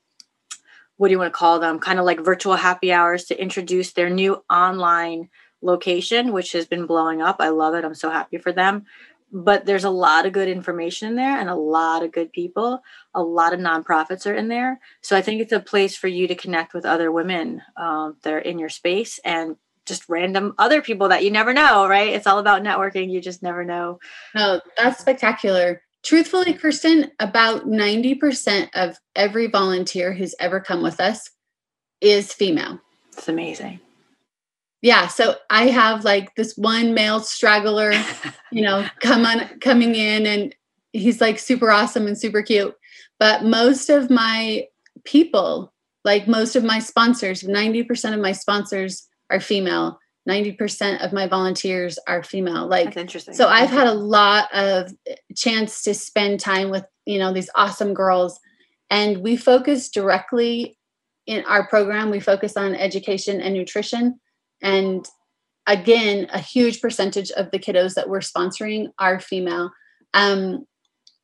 what 0.96 1.08
do 1.08 1.12
you 1.12 1.18
want 1.18 1.32
to 1.32 1.38
call 1.38 1.58
them? 1.58 1.78
Kind 1.78 1.98
of 1.98 2.04
like 2.04 2.24
virtual 2.24 2.56
happy 2.56 2.92
hours 2.92 3.24
to 3.24 3.40
introduce 3.40 3.92
their 3.92 4.10
new 4.10 4.42
online 4.50 5.28
location, 5.62 6.32
which 6.32 6.52
has 6.52 6.66
been 6.66 6.86
blowing 6.86 7.22
up. 7.22 7.36
I 7.40 7.48
love 7.48 7.74
it. 7.74 7.84
I'm 7.84 7.94
so 7.94 8.10
happy 8.10 8.38
for 8.38 8.52
them. 8.52 8.84
But 9.32 9.66
there's 9.66 9.84
a 9.84 9.90
lot 9.90 10.26
of 10.26 10.32
good 10.32 10.48
information 10.48 11.08
in 11.08 11.16
there 11.16 11.36
and 11.36 11.48
a 11.48 11.56
lot 11.56 12.04
of 12.04 12.12
good 12.12 12.32
people. 12.32 12.82
A 13.14 13.22
lot 13.22 13.52
of 13.52 13.58
nonprofits 13.58 14.30
are 14.30 14.34
in 14.34 14.46
there. 14.46 14.78
So 15.00 15.16
I 15.16 15.22
think 15.22 15.40
it's 15.40 15.52
a 15.52 15.58
place 15.58 15.96
for 15.96 16.06
you 16.06 16.28
to 16.28 16.36
connect 16.36 16.72
with 16.72 16.84
other 16.84 17.10
women 17.10 17.62
um, 17.76 18.16
that 18.22 18.32
are 18.32 18.38
in 18.38 18.60
your 18.60 18.68
space 18.68 19.18
and 19.24 19.56
just 19.86 20.08
random 20.08 20.54
other 20.58 20.80
people 20.80 21.08
that 21.08 21.24
you 21.24 21.30
never 21.30 21.52
know, 21.52 21.88
right? 21.88 22.12
It's 22.12 22.26
all 22.26 22.38
about 22.38 22.62
networking. 22.62 23.10
You 23.10 23.20
just 23.20 23.42
never 23.42 23.64
know. 23.64 23.98
No, 24.34 24.60
that's 24.78 25.00
spectacular. 25.00 25.82
Truthfully, 26.04 26.52
Kirsten, 26.52 27.10
about 27.18 27.66
90% 27.66 28.68
of 28.74 28.98
every 29.16 29.46
volunteer 29.46 30.12
who's 30.12 30.34
ever 30.38 30.60
come 30.60 30.82
with 30.82 31.00
us 31.00 31.30
is 32.00 32.32
female. 32.32 32.78
It's 33.16 33.28
amazing. 33.28 33.80
Yeah, 34.82 35.06
so 35.06 35.36
I 35.48 35.68
have 35.68 36.04
like 36.04 36.34
this 36.34 36.58
one 36.58 36.92
male 36.92 37.20
straggler, 37.20 37.92
you 38.52 38.60
know, 38.60 38.86
come 39.00 39.24
on 39.24 39.58
coming 39.60 39.94
in 39.94 40.26
and 40.26 40.54
he's 40.92 41.22
like 41.22 41.38
super 41.38 41.70
awesome 41.70 42.06
and 42.06 42.18
super 42.18 42.42
cute. 42.42 42.74
But 43.18 43.44
most 43.44 43.88
of 43.88 44.10
my 44.10 44.66
people, 45.04 45.72
like 46.04 46.28
most 46.28 46.54
of 46.54 46.64
my 46.64 46.80
sponsors, 46.80 47.42
90% 47.42 48.12
of 48.12 48.20
my 48.20 48.32
sponsors 48.32 49.08
are 49.30 49.40
female. 49.40 49.98
90% 50.28 51.04
of 51.04 51.12
my 51.12 51.26
volunteers 51.26 51.98
are 52.08 52.22
female 52.22 52.66
like 52.66 52.86
That's 52.86 52.96
interesting 52.96 53.34
so 53.34 53.48
i've 53.48 53.70
had 53.70 53.86
a 53.86 53.94
lot 53.94 54.52
of 54.54 54.90
chance 55.36 55.82
to 55.82 55.94
spend 55.94 56.40
time 56.40 56.70
with 56.70 56.84
you 57.04 57.18
know 57.18 57.32
these 57.32 57.50
awesome 57.54 57.94
girls 57.94 58.40
and 58.90 59.18
we 59.18 59.36
focus 59.36 59.90
directly 59.90 60.78
in 61.26 61.44
our 61.44 61.66
program 61.68 62.10
we 62.10 62.20
focus 62.20 62.56
on 62.56 62.74
education 62.74 63.40
and 63.40 63.54
nutrition 63.54 64.18
and 64.62 65.06
again 65.66 66.26
a 66.32 66.38
huge 66.38 66.80
percentage 66.80 67.30
of 67.32 67.50
the 67.50 67.58
kiddos 67.58 67.94
that 67.94 68.08
we're 68.08 68.20
sponsoring 68.20 68.88
are 68.98 69.20
female 69.20 69.70
um, 70.14 70.64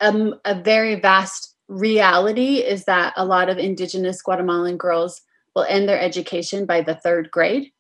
um, 0.01 0.35
a 0.45 0.61
very 0.61 0.97
vast 0.97 1.55
reality 1.69 2.57
is 2.57 2.85
that 2.85 3.15
a 3.17 3.25
lot 3.25 3.49
of 3.49 3.57
indigenous 3.57 4.21
Guatemalan 4.21 4.77
girls 4.77 5.23
will 5.55 5.65
end 5.65 5.89
their 5.89 6.01
education 6.01 6.67
by 6.67 6.81
the 6.81 6.97
third 6.97 7.31
grade. 7.31 7.71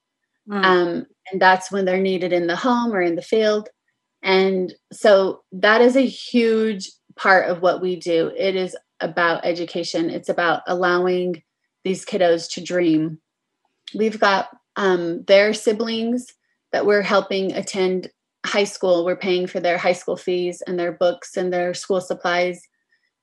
Mm. 0.50 0.64
Um, 0.64 1.06
and 1.30 1.40
that's 1.40 1.70
when 1.70 1.84
they're 1.84 2.00
needed 2.00 2.32
in 2.32 2.46
the 2.46 2.56
home 2.56 2.92
or 2.92 3.00
in 3.00 3.14
the 3.14 3.22
field. 3.22 3.68
And 4.22 4.74
so 4.92 5.42
that 5.52 5.80
is 5.80 5.96
a 5.96 6.06
huge 6.06 6.90
part 7.16 7.48
of 7.48 7.62
what 7.62 7.80
we 7.80 7.96
do. 7.96 8.32
It 8.36 8.56
is 8.56 8.76
about 9.00 9.44
education, 9.44 10.10
it's 10.10 10.28
about 10.28 10.62
allowing 10.66 11.42
these 11.84 12.04
kiddos 12.04 12.50
to 12.52 12.62
dream. 12.62 13.18
We've 13.94 14.20
got 14.20 14.48
um, 14.76 15.24
their 15.24 15.54
siblings 15.54 16.26
that 16.72 16.86
we're 16.86 17.02
helping 17.02 17.52
attend 17.52 18.10
high 18.44 18.64
school. 18.64 19.04
We're 19.04 19.16
paying 19.16 19.46
for 19.46 19.60
their 19.60 19.78
high 19.78 19.92
school 19.92 20.16
fees 20.16 20.62
and 20.66 20.78
their 20.78 20.92
books 20.92 21.36
and 21.36 21.52
their 21.52 21.74
school 21.74 22.00
supplies. 22.00 22.62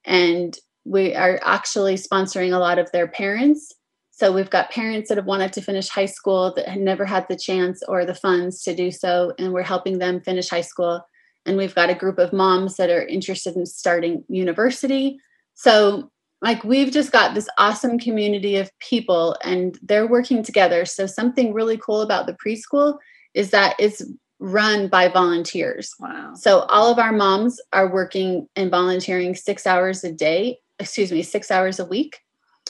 And 0.06 0.58
we 0.86 1.16
are 1.16 1.40
actually 1.44 1.96
sponsoring 1.96 2.54
a 2.54 2.60
lot 2.60 2.80
of 2.80 2.92
their 2.92 3.08
parents. 3.08 3.74
So 4.18 4.32
we've 4.32 4.50
got 4.50 4.72
parents 4.72 5.10
that 5.10 5.20
have 5.20 5.28
wanted 5.28 5.54
to 5.54 5.62
finish 5.62 5.90
high 5.90 6.08
school 6.08 6.52
that 6.56 6.68
had 6.68 6.82
never 6.82 7.06
had 7.06 7.28
the 7.30 7.36
chance 7.36 7.84
or 7.88 8.04
the 8.04 8.16
funds 8.16 8.64
to 8.64 8.74
do 8.74 8.90
so. 8.90 9.32
And 9.38 9.54
we're 9.54 9.62
helping 9.62 10.00
them 10.00 10.22
finish 10.22 10.50
high 10.50 10.62
school. 10.62 11.08
And 11.46 11.56
we've 11.56 11.76
got 11.76 11.92
a 11.92 11.96
group 11.96 12.18
of 12.18 12.34
moms 12.34 12.78
that 12.78 12.90
are 12.90 13.06
interested 13.06 13.56
in 13.56 13.68
starting 13.68 14.24
university. 14.28 15.20
So 15.54 16.10
like 16.42 16.64
we've 16.64 16.92
just 16.92 17.12
got 17.12 17.36
this 17.36 17.48
awesome 17.60 18.00
community 18.00 18.56
of 18.56 18.72
people 18.80 19.38
and 19.44 19.78
they're 19.84 20.08
working 20.08 20.42
together 20.42 20.86
so 20.86 21.06
something 21.06 21.54
really 21.54 21.78
cool 21.78 22.02
about 22.02 22.26
the 22.26 22.38
preschool 22.44 22.98
is 23.36 23.52
that 23.52 23.76
it's 23.80 24.04
run 24.40 24.88
by 24.88 25.08
volunteers 25.08 25.96
wow 26.00 26.32
so 26.36 26.60
all 26.70 26.92
of 26.92 27.00
our 27.00 27.12
moms 27.12 27.60
are 27.74 27.92
working 27.92 28.48
and 28.56 28.70
volunteering 28.70 29.34
six 29.34 29.66
hours 29.66 30.04
a 30.04 30.12
day 30.12 30.60
excuse 30.78 31.12
me 31.12 31.24
six 31.24 31.50
hours 31.50 31.80
a 31.80 31.86
week 31.86 32.20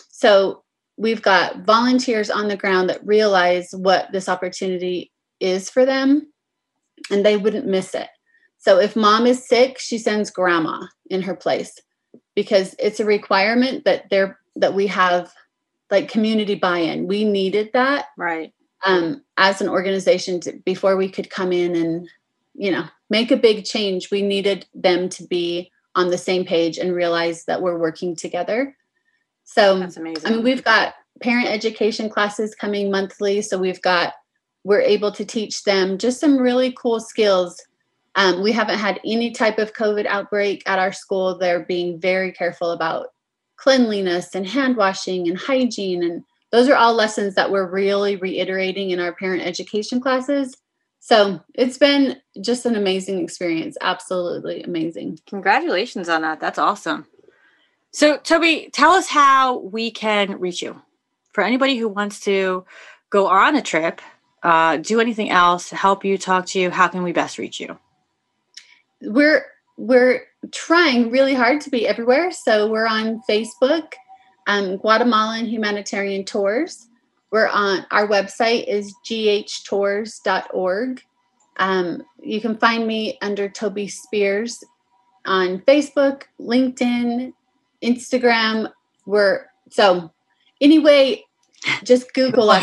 so 0.10 0.64
we've 0.98 1.22
got 1.22 1.66
volunteers 1.66 2.30
on 2.30 2.48
the 2.48 2.58
ground 2.58 2.90
that 2.90 3.06
realize 3.06 3.70
what 3.72 4.12
this 4.12 4.28
opportunity 4.28 5.12
is 5.40 5.70
for 5.70 5.86
them 5.86 6.32
and 7.12 7.26
they 7.26 7.38
wouldn't 7.38 7.68
miss 7.68 7.94
it 7.94 8.10
so 8.58 8.80
if 8.80 8.96
mom 8.96 9.26
is 9.28 9.48
sick 9.48 9.78
she 9.80 9.98
sends 9.98 10.32
grandma 10.32 10.82
in 11.10 11.22
her 11.22 11.36
place 11.36 11.80
because 12.36 12.76
it's 12.78 13.00
a 13.00 13.06
requirement 13.06 13.84
that 13.86 14.10
there 14.12 14.40
that 14.56 14.76
we 14.76 14.88
have 14.88 15.34
like 15.90 16.10
community 16.10 16.56
buy-in. 16.56 17.08
We 17.08 17.24
needed 17.24 17.72
that 17.74 18.06
right 18.18 18.54
um, 18.86 19.24
as 19.38 19.62
an 19.62 19.70
organization 19.70 20.40
to, 20.42 20.54
before 20.66 20.98
we 20.98 21.10
could 21.10 21.30
come 21.30 21.52
in 21.52 21.76
and 21.76 22.08
you 22.54 22.72
know 22.72 22.86
make 23.10 23.32
a 23.32 23.38
big 23.38 23.66
change. 23.66 24.12
We 24.12 24.22
needed 24.22 24.68
them 24.74 25.10
to 25.10 25.26
be 25.26 25.72
on 25.96 26.10
the 26.10 26.18
same 26.18 26.46
page 26.46 26.78
and 26.78 26.94
realize 26.94 27.46
that 27.46 27.62
we're 27.62 27.80
working 27.80 28.16
together. 28.16 28.76
So 29.50 29.80
that's 29.80 29.98
amazing. 29.98 30.28
I 30.28 30.36
mean, 30.36 30.44
we've 30.44 30.64
got 30.64 30.94
parent 31.22 31.48
education 31.48 32.10
classes 32.10 32.54
coming 32.54 32.92
monthly, 32.92 33.42
so 33.42 33.58
we've 33.58 33.82
got 33.82 34.14
we're 34.64 34.82
able 34.82 35.12
to 35.14 35.26
teach 35.26 35.64
them 35.64 35.98
just 35.98 36.20
some 36.20 36.38
really 36.38 36.74
cool 36.74 37.00
skills 37.00 37.62
um, 38.18 38.42
we 38.42 38.52
haven't 38.52 38.80
had 38.80 39.00
any 39.06 39.30
type 39.30 39.60
of 39.60 39.74
COVID 39.74 40.08
outbreak 40.08 40.64
at 40.66 40.80
our 40.80 40.92
school. 40.92 41.38
They're 41.38 41.64
being 41.64 42.00
very 42.00 42.32
careful 42.32 42.72
about 42.72 43.10
cleanliness 43.58 44.34
and 44.34 44.48
hand 44.48 44.76
washing 44.76 45.30
and 45.30 45.38
hygiene. 45.38 46.04
And 46.04 46.24
those 46.52 46.68
are 46.68 46.76
all 46.76 46.96
lessons 46.96 47.36
that 47.36 47.52
we're 47.52 47.70
really 47.70 48.16
reiterating 48.16 48.90
in 48.90 49.00
our 49.00 49.14
parent 49.14 49.44
education 49.44 50.02
classes. 50.02 50.58
So 51.00 51.42
it's 51.54 51.78
been 51.78 52.18
just 52.42 52.66
an 52.66 52.76
amazing 52.76 53.24
experience. 53.24 53.78
Absolutely 53.82 54.64
amazing. 54.64 55.20
Congratulations 55.28 56.10
on 56.10 56.24
that. 56.24 56.40
That's 56.40 56.58
awesome. 56.58 57.06
So, 57.98 58.20
Tobie, 58.20 58.70
tell 58.72 58.92
us 58.92 59.08
how 59.08 59.58
we 59.58 59.90
can 59.90 60.40
reach 60.40 60.62
you. 60.62 60.80
For 61.34 61.44
anybody 61.44 61.78
who 61.78 61.88
wants 61.88 62.20
to 62.26 62.64
go 63.10 63.26
on 63.26 63.56
a 63.56 63.62
trip, 63.64 64.02
uh, 64.44 64.78
do 64.78 65.00
anything 65.00 65.32
else, 65.32 65.72
help 65.72 66.06
you, 66.06 66.20
talk 66.20 66.46
to 66.50 66.60
you, 66.60 66.70
how 66.70 66.90
can 66.90 67.02
we 67.02 67.12
best 67.12 67.40
reach 67.40 67.60
you? 67.60 67.80
we're 69.02 69.48
we're 69.78 70.22
trying 70.52 71.10
really 71.10 71.34
hard 71.34 71.60
to 71.62 71.72
be 71.72 71.88
everywhere. 71.88 72.30
So 72.30 72.70
we're 72.70 72.86
on 72.86 73.20
Facebook, 73.28 73.94
um, 74.46 74.78
Guatemalan 74.78 75.48
Humanitarian 75.48 76.24
Tours. 76.24 76.90
We're 77.32 77.48
on 77.48 77.84
our 77.90 78.08
website 78.08 78.68
is 78.68 78.94
ghtours.org. 79.10 81.02
Um, 81.58 82.04
you 82.22 82.42
can 82.42 82.58
find 82.60 82.86
me 82.86 83.18
under 83.24 83.50
Tobie 83.50 83.90
Spears 83.90 84.64
on 85.26 85.62
Facebook, 85.62 86.26
LinkedIn, 86.40 87.34
Instagram. 87.84 88.72
We're 89.06 89.46
so 89.70 90.12
anyway, 90.62 91.24
just 91.84 92.14
Google 92.14 92.50
us 92.50 92.62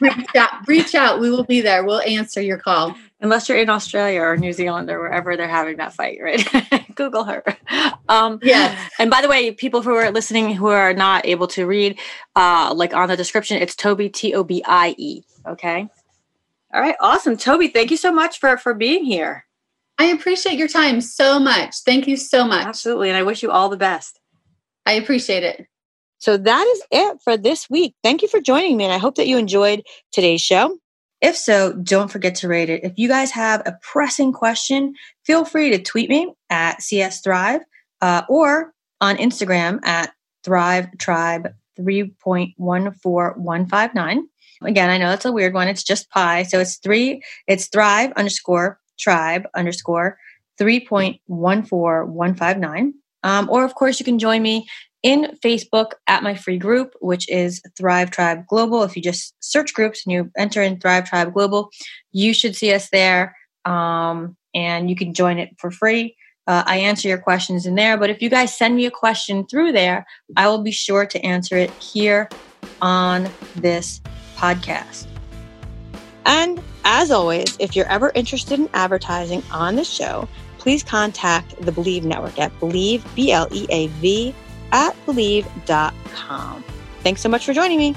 reach 0.00 0.36
out, 0.36 0.68
reach 0.68 0.94
out. 0.94 1.20
We 1.20 1.30
will 1.30 1.44
be 1.44 1.60
there. 1.60 1.84
We'll 1.84 2.00
answer 2.00 2.40
your 2.40 2.58
call 2.58 2.96
unless 3.20 3.48
you're 3.48 3.58
in 3.58 3.70
Australia 3.70 4.20
or 4.20 4.36
New 4.36 4.52
Zealand 4.52 4.90
or 4.90 5.00
wherever 5.00 5.36
they're 5.36 5.48
having 5.48 5.76
that 5.76 5.92
fight, 5.92 6.18
right? 6.22 6.46
Google 6.94 7.24
her. 7.24 7.44
Um, 8.08 8.38
yeah. 8.42 8.78
And 8.98 9.10
by 9.10 9.22
the 9.22 9.28
way, 9.28 9.52
people 9.52 9.82
who 9.82 9.94
are 9.94 10.10
listening 10.10 10.54
who 10.54 10.68
are 10.68 10.92
not 10.92 11.26
able 11.26 11.46
to 11.48 11.66
read, 11.66 11.98
uh, 12.36 12.72
like 12.74 12.94
on 12.94 13.08
the 13.08 13.16
description, 13.16 13.60
it's 13.60 13.74
Tobie 13.74 14.12
T 14.12 14.34
O 14.34 14.44
B 14.44 14.62
I 14.66 14.94
E. 14.98 15.22
Okay. 15.46 15.88
All 16.72 16.80
right. 16.80 16.96
Awesome, 17.00 17.36
Tobie. 17.36 17.72
Thank 17.72 17.90
you 17.90 17.96
so 17.96 18.12
much 18.12 18.38
for 18.38 18.56
for 18.56 18.74
being 18.74 19.04
here. 19.04 19.46
I 19.98 20.06
appreciate 20.06 20.56
your 20.56 20.68
time 20.68 21.00
so 21.00 21.38
much. 21.38 21.80
Thank 21.80 22.06
you 22.06 22.16
so 22.16 22.46
much. 22.46 22.66
Absolutely, 22.66 23.10
and 23.10 23.18
I 23.18 23.22
wish 23.22 23.42
you 23.42 23.50
all 23.50 23.68
the 23.68 23.76
best. 23.76 24.19
I 24.86 24.94
appreciate 24.94 25.42
it. 25.42 25.66
So 26.18 26.36
that 26.36 26.66
is 26.66 26.82
it 26.90 27.18
for 27.22 27.36
this 27.36 27.70
week. 27.70 27.94
Thank 28.02 28.22
you 28.22 28.28
for 28.28 28.40
joining 28.40 28.76
me, 28.76 28.84
and 28.84 28.92
I 28.92 28.98
hope 28.98 29.16
that 29.16 29.26
you 29.26 29.38
enjoyed 29.38 29.82
today's 30.12 30.42
show. 30.42 30.78
If 31.20 31.36
so, 31.36 31.74
don't 31.74 32.10
forget 32.10 32.34
to 32.36 32.48
rate 32.48 32.70
it. 32.70 32.82
If 32.82 32.94
you 32.96 33.08
guys 33.08 33.30
have 33.32 33.60
a 33.66 33.76
pressing 33.82 34.32
question, 34.32 34.94
feel 35.24 35.44
free 35.44 35.70
to 35.70 35.82
tweet 35.82 36.08
me 36.08 36.32
at 36.48 36.80
CS 36.82 37.20
Thrive 37.20 37.60
uh, 38.00 38.22
or 38.28 38.72
on 39.00 39.16
Instagram 39.16 39.84
at 39.84 40.12
Thrive 40.44 40.86
Tribe 40.98 41.52
3.14159. 41.78 44.22
Again, 44.62 44.90
I 44.90 44.98
know 44.98 45.08
that's 45.08 45.24
a 45.24 45.32
weird 45.32 45.54
one. 45.54 45.68
It's 45.68 45.82
just 45.82 46.10
pi. 46.10 46.42
So 46.42 46.60
it's 46.60 46.76
three, 46.76 47.22
it's 47.46 47.68
Thrive 47.68 48.12
underscore 48.16 48.78
tribe 48.98 49.48
underscore 49.54 50.18
3.14159. 50.60 52.92
Um, 53.22 53.48
or, 53.50 53.64
of 53.64 53.74
course, 53.74 53.98
you 53.98 54.04
can 54.04 54.18
join 54.18 54.42
me 54.42 54.66
in 55.02 55.36
Facebook 55.42 55.92
at 56.06 56.22
my 56.22 56.34
free 56.34 56.58
group, 56.58 56.94
which 57.00 57.28
is 57.28 57.62
Thrive 57.76 58.10
Tribe 58.10 58.46
Global. 58.46 58.82
If 58.82 58.96
you 58.96 59.02
just 59.02 59.34
search 59.40 59.72
groups 59.72 60.04
and 60.04 60.12
you 60.12 60.30
enter 60.36 60.62
in 60.62 60.78
Thrive 60.78 61.08
Tribe 61.08 61.32
Global, 61.32 61.70
you 62.12 62.34
should 62.34 62.54
see 62.54 62.72
us 62.72 62.90
there 62.90 63.36
um, 63.64 64.36
and 64.54 64.90
you 64.90 64.96
can 64.96 65.14
join 65.14 65.38
it 65.38 65.50
for 65.58 65.70
free. 65.70 66.16
Uh, 66.46 66.64
I 66.66 66.78
answer 66.78 67.08
your 67.08 67.18
questions 67.18 67.64
in 67.64 67.76
there, 67.76 67.96
but 67.96 68.10
if 68.10 68.20
you 68.20 68.28
guys 68.28 68.56
send 68.56 68.74
me 68.74 68.84
a 68.86 68.90
question 68.90 69.46
through 69.46 69.72
there, 69.72 70.04
I 70.36 70.48
will 70.48 70.62
be 70.62 70.72
sure 70.72 71.06
to 71.06 71.24
answer 71.24 71.56
it 71.56 71.70
here 71.72 72.28
on 72.82 73.28
this 73.56 74.00
podcast. 74.36 75.06
And 76.26 76.60
as 76.84 77.10
always, 77.10 77.56
if 77.58 77.76
you're 77.76 77.86
ever 77.86 78.10
interested 78.14 78.58
in 78.58 78.68
advertising 78.74 79.42
on 79.52 79.76
the 79.76 79.84
show, 79.84 80.28
please 80.60 80.84
contact 80.84 81.60
the 81.60 81.72
Bleav 81.72 82.04
Network 82.04 82.38
at 82.38 82.52
bleav, 82.60 83.02
B 83.16 83.32
L 83.32 83.48
E 83.50 83.66
A 83.70 83.88
V 83.88 84.34
at 84.70 84.94
bleav.com. 85.06 86.64
Thanks 87.02 87.20
so 87.22 87.28
much 87.28 87.44
for 87.44 87.52
joining 87.52 87.78
me. 87.78 87.96